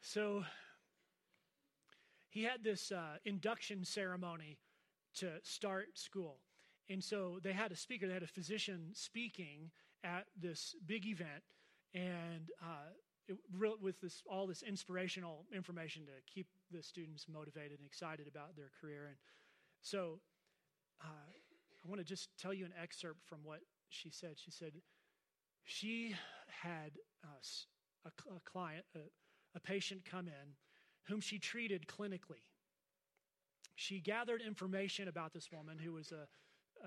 so 0.00 0.44
he 2.28 2.42
had 2.42 2.62
this 2.62 2.92
uh, 2.92 3.18
induction 3.24 3.84
ceremony 3.84 4.58
to 5.16 5.30
start 5.42 5.98
school. 5.98 6.38
And 6.90 7.02
so 7.02 7.38
they 7.42 7.52
had 7.52 7.72
a 7.72 7.76
speaker, 7.76 8.06
they 8.06 8.14
had 8.14 8.22
a 8.22 8.26
physician 8.26 8.90
speaking 8.92 9.70
at 10.02 10.26
this 10.40 10.74
big 10.86 11.06
event. 11.06 11.42
And 11.94 12.50
uh, 12.62 12.90
it, 13.28 13.36
with 13.80 14.00
this, 14.00 14.22
all 14.28 14.46
this 14.46 14.62
inspirational 14.62 15.46
information 15.54 16.04
to 16.06 16.12
keep 16.32 16.46
the 16.70 16.82
students 16.82 17.26
motivated 17.32 17.78
and 17.78 17.86
excited 17.86 18.26
about 18.28 18.56
their 18.56 18.70
career. 18.80 19.06
And 19.06 19.16
so 19.80 20.18
uh, 21.00 21.32
I 21.84 21.88
want 21.88 22.00
to 22.00 22.04
just 22.04 22.30
tell 22.38 22.54
you 22.54 22.64
an 22.64 22.72
excerpt 22.80 23.20
from 23.26 23.38
what 23.42 23.60
she 23.88 24.10
said. 24.10 24.34
She 24.36 24.50
said 24.50 24.72
she 25.64 26.14
had 26.48 26.92
uh, 27.24 28.06
a, 28.06 28.34
a, 28.34 28.40
client, 28.44 28.84
a, 28.94 29.00
a 29.54 29.60
patient 29.60 30.04
come 30.04 30.26
in 30.26 30.54
whom 31.08 31.20
she 31.20 31.38
treated 31.38 31.86
clinically. 31.86 32.44
She 33.76 34.00
gathered 34.00 34.40
information 34.40 35.08
about 35.08 35.32
this 35.32 35.50
woman 35.52 35.78
who 35.78 35.92
was 35.92 36.12
a, 36.12 36.26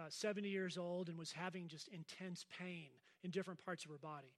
70 0.09 0.47
years 0.47 0.77
old 0.77 1.09
and 1.09 1.17
was 1.17 1.31
having 1.31 1.67
just 1.67 1.87
intense 1.87 2.45
pain 2.59 2.89
in 3.23 3.31
different 3.31 3.63
parts 3.63 3.83
of 3.83 3.89
her 3.89 3.97
body. 3.97 4.35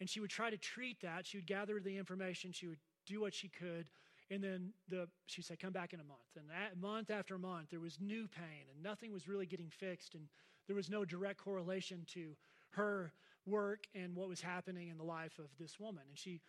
And 0.00 0.08
she 0.08 0.20
would 0.20 0.30
try 0.30 0.48
to 0.48 0.56
treat 0.56 1.02
that. 1.02 1.26
She 1.26 1.36
would 1.36 1.46
gather 1.46 1.80
the 1.80 1.98
information. 1.98 2.50
She 2.52 2.66
would 2.66 2.78
do 3.06 3.20
what 3.20 3.34
she 3.34 3.48
could. 3.48 3.88
And 4.30 4.42
then 4.42 4.72
the, 4.88 5.08
she 5.26 5.42
said, 5.42 5.58
come 5.60 5.72
back 5.72 5.92
in 5.92 6.00
a 6.00 6.04
month. 6.04 6.20
And 6.36 6.80
month 6.80 7.10
after 7.10 7.38
month, 7.38 7.70
there 7.70 7.80
was 7.80 7.98
new 8.00 8.28
pain 8.28 8.66
and 8.72 8.82
nothing 8.82 9.12
was 9.12 9.28
really 9.28 9.46
getting 9.46 9.68
fixed. 9.68 10.14
And 10.14 10.24
there 10.66 10.76
was 10.76 10.88
no 10.90 11.04
direct 11.04 11.38
correlation 11.38 12.06
to 12.14 12.34
her 12.70 13.12
work 13.44 13.84
and 13.94 14.14
what 14.14 14.28
was 14.28 14.40
happening 14.40 14.88
in 14.88 14.96
the 14.96 15.04
life 15.04 15.38
of 15.38 15.46
this 15.58 15.78
woman. 15.78 16.02
And 16.08 16.18
she, 16.18 16.40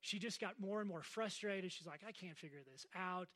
she 0.00 0.18
just 0.18 0.40
got 0.40 0.60
more 0.60 0.80
and 0.80 0.88
more 0.88 1.02
frustrated. 1.02 1.70
She's 1.70 1.86
like, 1.86 2.00
I 2.06 2.12
can't 2.12 2.36
figure 2.36 2.60
this 2.70 2.86
out. 2.96 3.28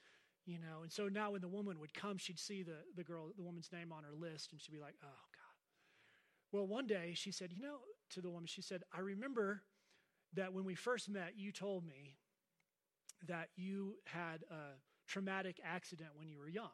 You 0.44 0.58
know, 0.58 0.82
and 0.82 0.90
so 0.90 1.06
now 1.06 1.30
when 1.30 1.40
the 1.40 1.48
woman 1.48 1.78
would 1.78 1.94
come, 1.94 2.18
she'd 2.18 2.38
see 2.38 2.64
the, 2.64 2.78
the 2.96 3.04
girl, 3.04 3.28
the 3.36 3.44
woman's 3.44 3.70
name 3.72 3.92
on 3.92 4.02
her 4.02 4.12
list, 4.12 4.50
and 4.50 4.60
she'd 4.60 4.72
be 4.72 4.80
like, 4.80 4.96
oh, 5.00 5.06
God. 5.06 5.42
Well, 6.52 6.66
one 6.66 6.86
day 6.86 7.14
she 7.14 7.32
said, 7.32 7.50
You 7.52 7.62
know, 7.62 7.78
to 8.10 8.20
the 8.20 8.28
woman, 8.28 8.46
she 8.46 8.60
said, 8.60 8.82
I 8.92 9.00
remember 9.00 9.62
that 10.34 10.52
when 10.52 10.64
we 10.64 10.74
first 10.74 11.08
met, 11.08 11.32
you 11.36 11.50
told 11.50 11.86
me 11.86 12.16
that 13.28 13.48
you 13.56 13.96
had 14.04 14.42
a 14.50 14.78
traumatic 15.06 15.60
accident 15.64 16.10
when 16.14 16.28
you 16.28 16.38
were 16.38 16.48
young. 16.48 16.70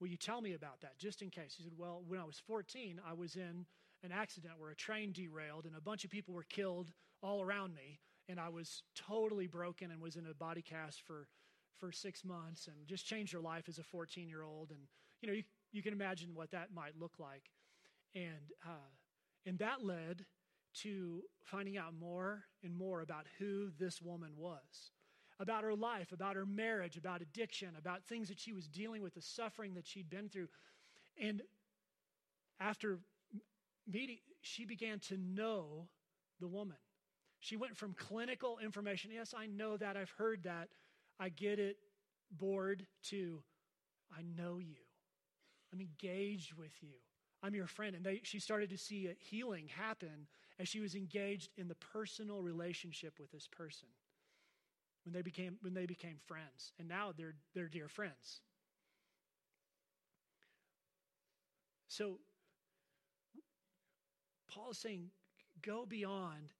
Will 0.00 0.08
you 0.08 0.16
tell 0.16 0.40
me 0.40 0.54
about 0.54 0.80
that, 0.80 0.98
just 0.98 1.20
in 1.22 1.30
case? 1.30 1.54
He 1.56 1.62
said, 1.62 1.72
Well, 1.76 2.02
when 2.06 2.18
I 2.18 2.24
was 2.24 2.40
14, 2.46 3.00
I 3.06 3.12
was 3.12 3.36
in 3.36 3.66
an 4.02 4.12
accident 4.12 4.54
where 4.58 4.70
a 4.70 4.76
train 4.76 5.12
derailed 5.12 5.66
and 5.66 5.76
a 5.76 5.80
bunch 5.80 6.04
of 6.04 6.10
people 6.10 6.34
were 6.34 6.44
killed 6.44 6.92
all 7.22 7.42
around 7.42 7.74
me, 7.74 8.00
and 8.28 8.40
I 8.40 8.48
was 8.48 8.82
totally 8.94 9.46
broken 9.46 9.90
and 9.90 10.00
was 10.00 10.16
in 10.16 10.26
a 10.26 10.34
body 10.34 10.62
cast 10.62 11.02
for, 11.02 11.28
for 11.78 11.92
six 11.92 12.24
months 12.24 12.66
and 12.66 12.86
just 12.86 13.06
changed 13.06 13.32
your 13.32 13.42
life 13.42 13.68
as 13.68 13.78
a 13.78 13.82
14 13.82 14.28
year 14.28 14.42
old. 14.42 14.70
And, 14.70 14.80
you 15.20 15.28
know, 15.28 15.34
you, 15.34 15.42
you 15.72 15.82
can 15.82 15.92
imagine 15.92 16.30
what 16.34 16.50
that 16.52 16.72
might 16.74 16.98
look 16.98 17.18
like. 17.18 17.50
And, 18.14 18.52
uh, 18.66 18.90
and 19.44 19.58
that 19.58 19.84
led 19.84 20.24
to 20.72 21.22
finding 21.42 21.76
out 21.76 21.92
more 21.98 22.44
and 22.62 22.74
more 22.74 23.00
about 23.00 23.26
who 23.38 23.70
this 23.78 24.00
woman 24.00 24.32
was, 24.36 24.92
about 25.40 25.64
her 25.64 25.74
life, 25.74 26.12
about 26.12 26.36
her 26.36 26.44
marriage, 26.44 26.98
about 26.98 27.22
addiction, 27.22 27.70
about 27.78 28.04
things 28.04 28.28
that 28.28 28.38
she 28.38 28.52
was 28.52 28.68
dealing 28.68 29.02
with, 29.02 29.14
the 29.14 29.22
suffering 29.22 29.74
that 29.74 29.86
she'd 29.86 30.10
been 30.10 30.28
through. 30.28 30.48
And 31.20 31.42
after 32.60 32.98
meeting, 33.90 34.18
she 34.42 34.66
began 34.66 34.98
to 35.08 35.16
know 35.16 35.88
the 36.40 36.46
woman. 36.46 36.76
She 37.40 37.56
went 37.56 37.74
from 37.74 37.94
clinical 37.94 38.58
information, 38.62 39.10
yes, 39.14 39.34
I 39.36 39.46
know 39.46 39.78
that, 39.78 39.96
I've 39.96 40.10
heard 40.10 40.42
that, 40.42 40.68
I 41.18 41.30
get 41.30 41.58
it, 41.58 41.78
bored, 42.30 42.86
to 43.04 43.42
I 44.16 44.22
know 44.36 44.58
you. 44.58 44.76
I'm 45.72 45.80
engaged 45.80 46.52
with 46.52 46.72
you. 46.82 46.90
I'm 47.42 47.54
your 47.54 47.66
friend. 47.66 47.94
And 47.94 48.04
they, 48.04 48.20
she 48.24 48.40
started 48.40 48.68
to 48.70 48.76
see 48.76 49.06
a 49.06 49.14
healing 49.16 49.68
happen 49.68 50.26
as 50.58 50.68
she 50.68 50.80
was 50.80 50.94
engaged 50.94 51.48
in 51.56 51.68
the 51.68 51.76
personal 51.76 52.42
relationship 52.42 53.14
with 53.18 53.30
this 53.30 53.46
person 53.46 53.88
when 55.04 55.12
they 55.12 55.22
became, 55.22 55.56
when 55.62 55.74
they 55.74 55.86
became 55.86 56.16
friends. 56.26 56.72
And 56.78 56.88
now 56.88 57.12
they're, 57.16 57.34
they're 57.54 57.68
dear 57.68 57.88
friends. 57.88 58.40
So, 61.88 62.18
Paul 64.48 64.70
is 64.70 64.78
saying, 64.78 65.10
go 65.62 65.86
beyond 65.86 66.52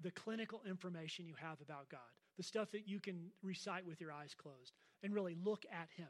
the 0.00 0.10
clinical 0.10 0.62
information 0.68 1.26
you 1.26 1.34
have 1.40 1.60
about 1.60 1.88
God, 1.88 2.00
the 2.36 2.42
stuff 2.42 2.70
that 2.72 2.86
you 2.86 3.00
can 3.00 3.30
recite 3.42 3.86
with 3.86 4.00
your 4.00 4.12
eyes 4.12 4.34
closed, 4.36 4.72
and 5.02 5.14
really 5.14 5.36
look 5.42 5.64
at 5.72 5.88
Him. 5.96 6.08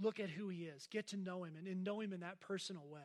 Look 0.00 0.20
at 0.20 0.30
who 0.30 0.48
He 0.48 0.64
is. 0.64 0.86
Get 0.90 1.06
to 1.08 1.16
know 1.16 1.44
Him 1.44 1.54
and, 1.56 1.66
and 1.66 1.84
know 1.84 2.00
Him 2.00 2.12
in 2.12 2.20
that 2.20 2.40
personal 2.40 2.86
way. 2.88 3.00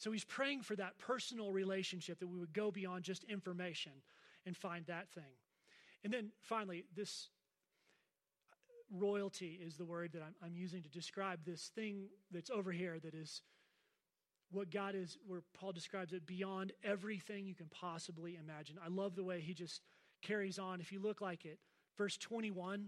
So 0.00 0.10
he's 0.10 0.24
praying 0.24 0.62
for 0.62 0.74
that 0.76 0.96
personal 0.96 1.52
relationship 1.52 2.20
that 2.20 2.26
we 2.26 2.38
would 2.38 2.54
go 2.54 2.70
beyond 2.70 3.04
just 3.04 3.22
information 3.24 3.92
and 4.46 4.56
find 4.56 4.86
that 4.86 5.10
thing. 5.10 5.36
And 6.04 6.12
then 6.12 6.30
finally, 6.42 6.84
this 6.96 7.28
royalty 8.90 9.60
is 9.64 9.76
the 9.76 9.84
word 9.84 10.12
that 10.12 10.22
I'm, 10.22 10.34
I'm, 10.44 10.56
using 10.56 10.82
to 10.82 10.88
describe 10.88 11.40
this 11.44 11.70
thing 11.74 12.08
that's 12.32 12.50
over 12.50 12.72
here 12.72 12.98
that 12.98 13.14
is 13.14 13.42
what 14.50 14.70
God 14.70 14.94
is, 14.94 15.16
where 15.26 15.42
Paul 15.54 15.72
describes 15.72 16.12
it 16.12 16.26
beyond 16.26 16.72
everything 16.82 17.46
you 17.46 17.54
can 17.54 17.68
possibly 17.68 18.36
imagine. 18.36 18.76
I 18.84 18.88
love 18.88 19.14
the 19.14 19.22
way 19.22 19.40
he 19.40 19.54
just 19.54 19.82
carries 20.22 20.58
on. 20.58 20.80
If 20.80 20.90
you 20.90 21.00
look 21.00 21.20
like 21.20 21.44
it, 21.44 21.58
verse 21.96 22.16
21, 22.16 22.86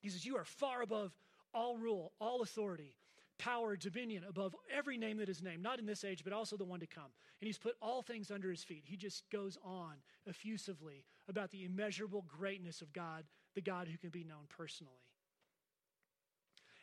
he 0.00 0.08
says, 0.08 0.24
You 0.24 0.36
are 0.36 0.44
far 0.44 0.82
above 0.82 1.12
all 1.54 1.76
rule, 1.76 2.12
all 2.20 2.42
authority, 2.42 2.96
power, 3.38 3.76
dominion 3.76 4.24
above 4.28 4.54
every 4.74 4.96
name 4.96 5.18
that 5.18 5.28
is 5.28 5.42
named, 5.42 5.62
not 5.62 5.78
in 5.78 5.86
this 5.86 6.04
age, 6.04 6.24
but 6.24 6.32
also 6.32 6.56
the 6.56 6.64
one 6.64 6.80
to 6.80 6.86
come. 6.86 7.10
And 7.40 7.46
he's 7.46 7.58
put 7.58 7.74
all 7.80 8.02
things 8.02 8.30
under 8.30 8.50
his 8.50 8.64
feet. 8.64 8.84
He 8.86 8.96
just 8.96 9.28
goes 9.30 9.58
on 9.64 9.94
effusively 10.26 11.04
about 11.28 11.50
the 11.50 11.64
immeasurable 11.64 12.24
greatness 12.26 12.80
of 12.80 12.92
God, 12.92 13.24
the 13.54 13.60
God 13.60 13.88
who 13.88 13.98
can 13.98 14.10
be 14.10 14.24
known 14.24 14.46
personally. 14.48 14.92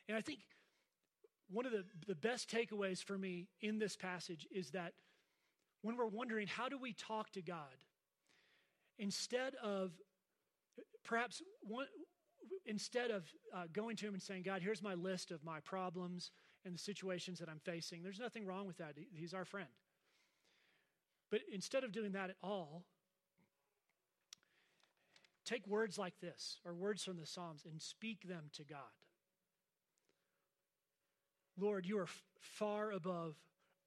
And 0.07 0.17
I 0.17 0.21
think 0.21 0.39
one 1.49 1.65
of 1.65 1.71
the, 1.71 1.85
the 2.07 2.15
best 2.15 2.49
takeaways 2.49 3.03
for 3.03 3.17
me 3.17 3.47
in 3.61 3.79
this 3.79 3.95
passage 3.95 4.47
is 4.51 4.71
that 4.71 4.93
when 5.81 5.97
we're 5.97 6.07
wondering, 6.07 6.47
how 6.47 6.69
do 6.69 6.77
we 6.77 6.93
talk 6.93 7.31
to 7.31 7.41
God? 7.41 7.85
Instead 8.97 9.55
of 9.55 9.91
perhaps 11.03 11.41
one, 11.61 11.87
instead 12.65 13.11
of 13.11 13.25
uh, 13.53 13.63
going 13.71 13.95
to 13.97 14.07
him 14.07 14.13
and 14.13 14.21
saying, 14.21 14.43
God, 14.43 14.61
here's 14.61 14.81
my 14.81 14.93
list 14.93 15.31
of 15.31 15.43
my 15.43 15.59
problems 15.59 16.31
and 16.65 16.73
the 16.73 16.79
situations 16.79 17.39
that 17.39 17.49
I'm 17.49 17.59
facing, 17.59 18.03
there's 18.03 18.19
nothing 18.19 18.45
wrong 18.45 18.67
with 18.67 18.77
that. 18.77 18.95
He's 19.13 19.33
our 19.33 19.45
friend. 19.45 19.67
But 21.29 21.41
instead 21.51 21.83
of 21.83 21.91
doing 21.91 22.13
that 22.13 22.29
at 22.29 22.35
all, 22.41 22.83
take 25.45 25.65
words 25.67 25.97
like 25.97 26.19
this 26.21 26.59
or 26.65 26.73
words 26.73 27.03
from 27.03 27.17
the 27.17 27.25
Psalms 27.25 27.65
and 27.69 27.81
speak 27.81 28.27
them 28.27 28.45
to 28.53 28.63
God. 28.63 28.79
Lord, 31.59 31.85
you 31.85 31.99
are 31.99 32.07
far 32.39 32.91
above 32.91 33.35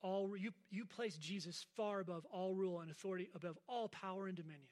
all, 0.02 0.36
you, 0.36 0.52
you 0.70 0.84
place 0.84 1.16
Jesus 1.16 1.64
far 1.76 2.00
above 2.00 2.24
all 2.30 2.54
rule 2.54 2.80
and 2.80 2.90
authority, 2.90 3.28
above 3.34 3.58
all 3.68 3.88
power 3.88 4.26
and 4.26 4.36
dominion, 4.36 4.68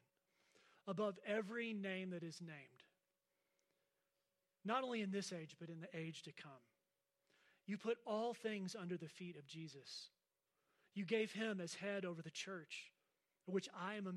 above 0.86 1.18
every 1.26 1.72
name 1.72 2.10
that 2.10 2.22
is 2.22 2.40
named. 2.40 2.83
Not 4.64 4.84
only 4.84 5.02
in 5.02 5.10
this 5.10 5.32
age, 5.32 5.56
but 5.58 5.68
in 5.68 5.80
the 5.80 5.98
age 5.98 6.22
to 6.22 6.32
come. 6.32 6.52
You 7.66 7.76
put 7.76 7.98
all 8.06 8.34
things 8.34 8.76
under 8.78 8.96
the 8.96 9.08
feet 9.08 9.36
of 9.36 9.46
Jesus. 9.46 10.08
You 10.94 11.04
gave 11.04 11.32
him 11.32 11.60
as 11.60 11.74
head 11.74 12.04
over 12.04 12.22
the 12.22 12.30
church, 12.30 12.92
which 13.46 13.68
I 13.78 13.94
am 13.94 14.06
a 14.06 14.12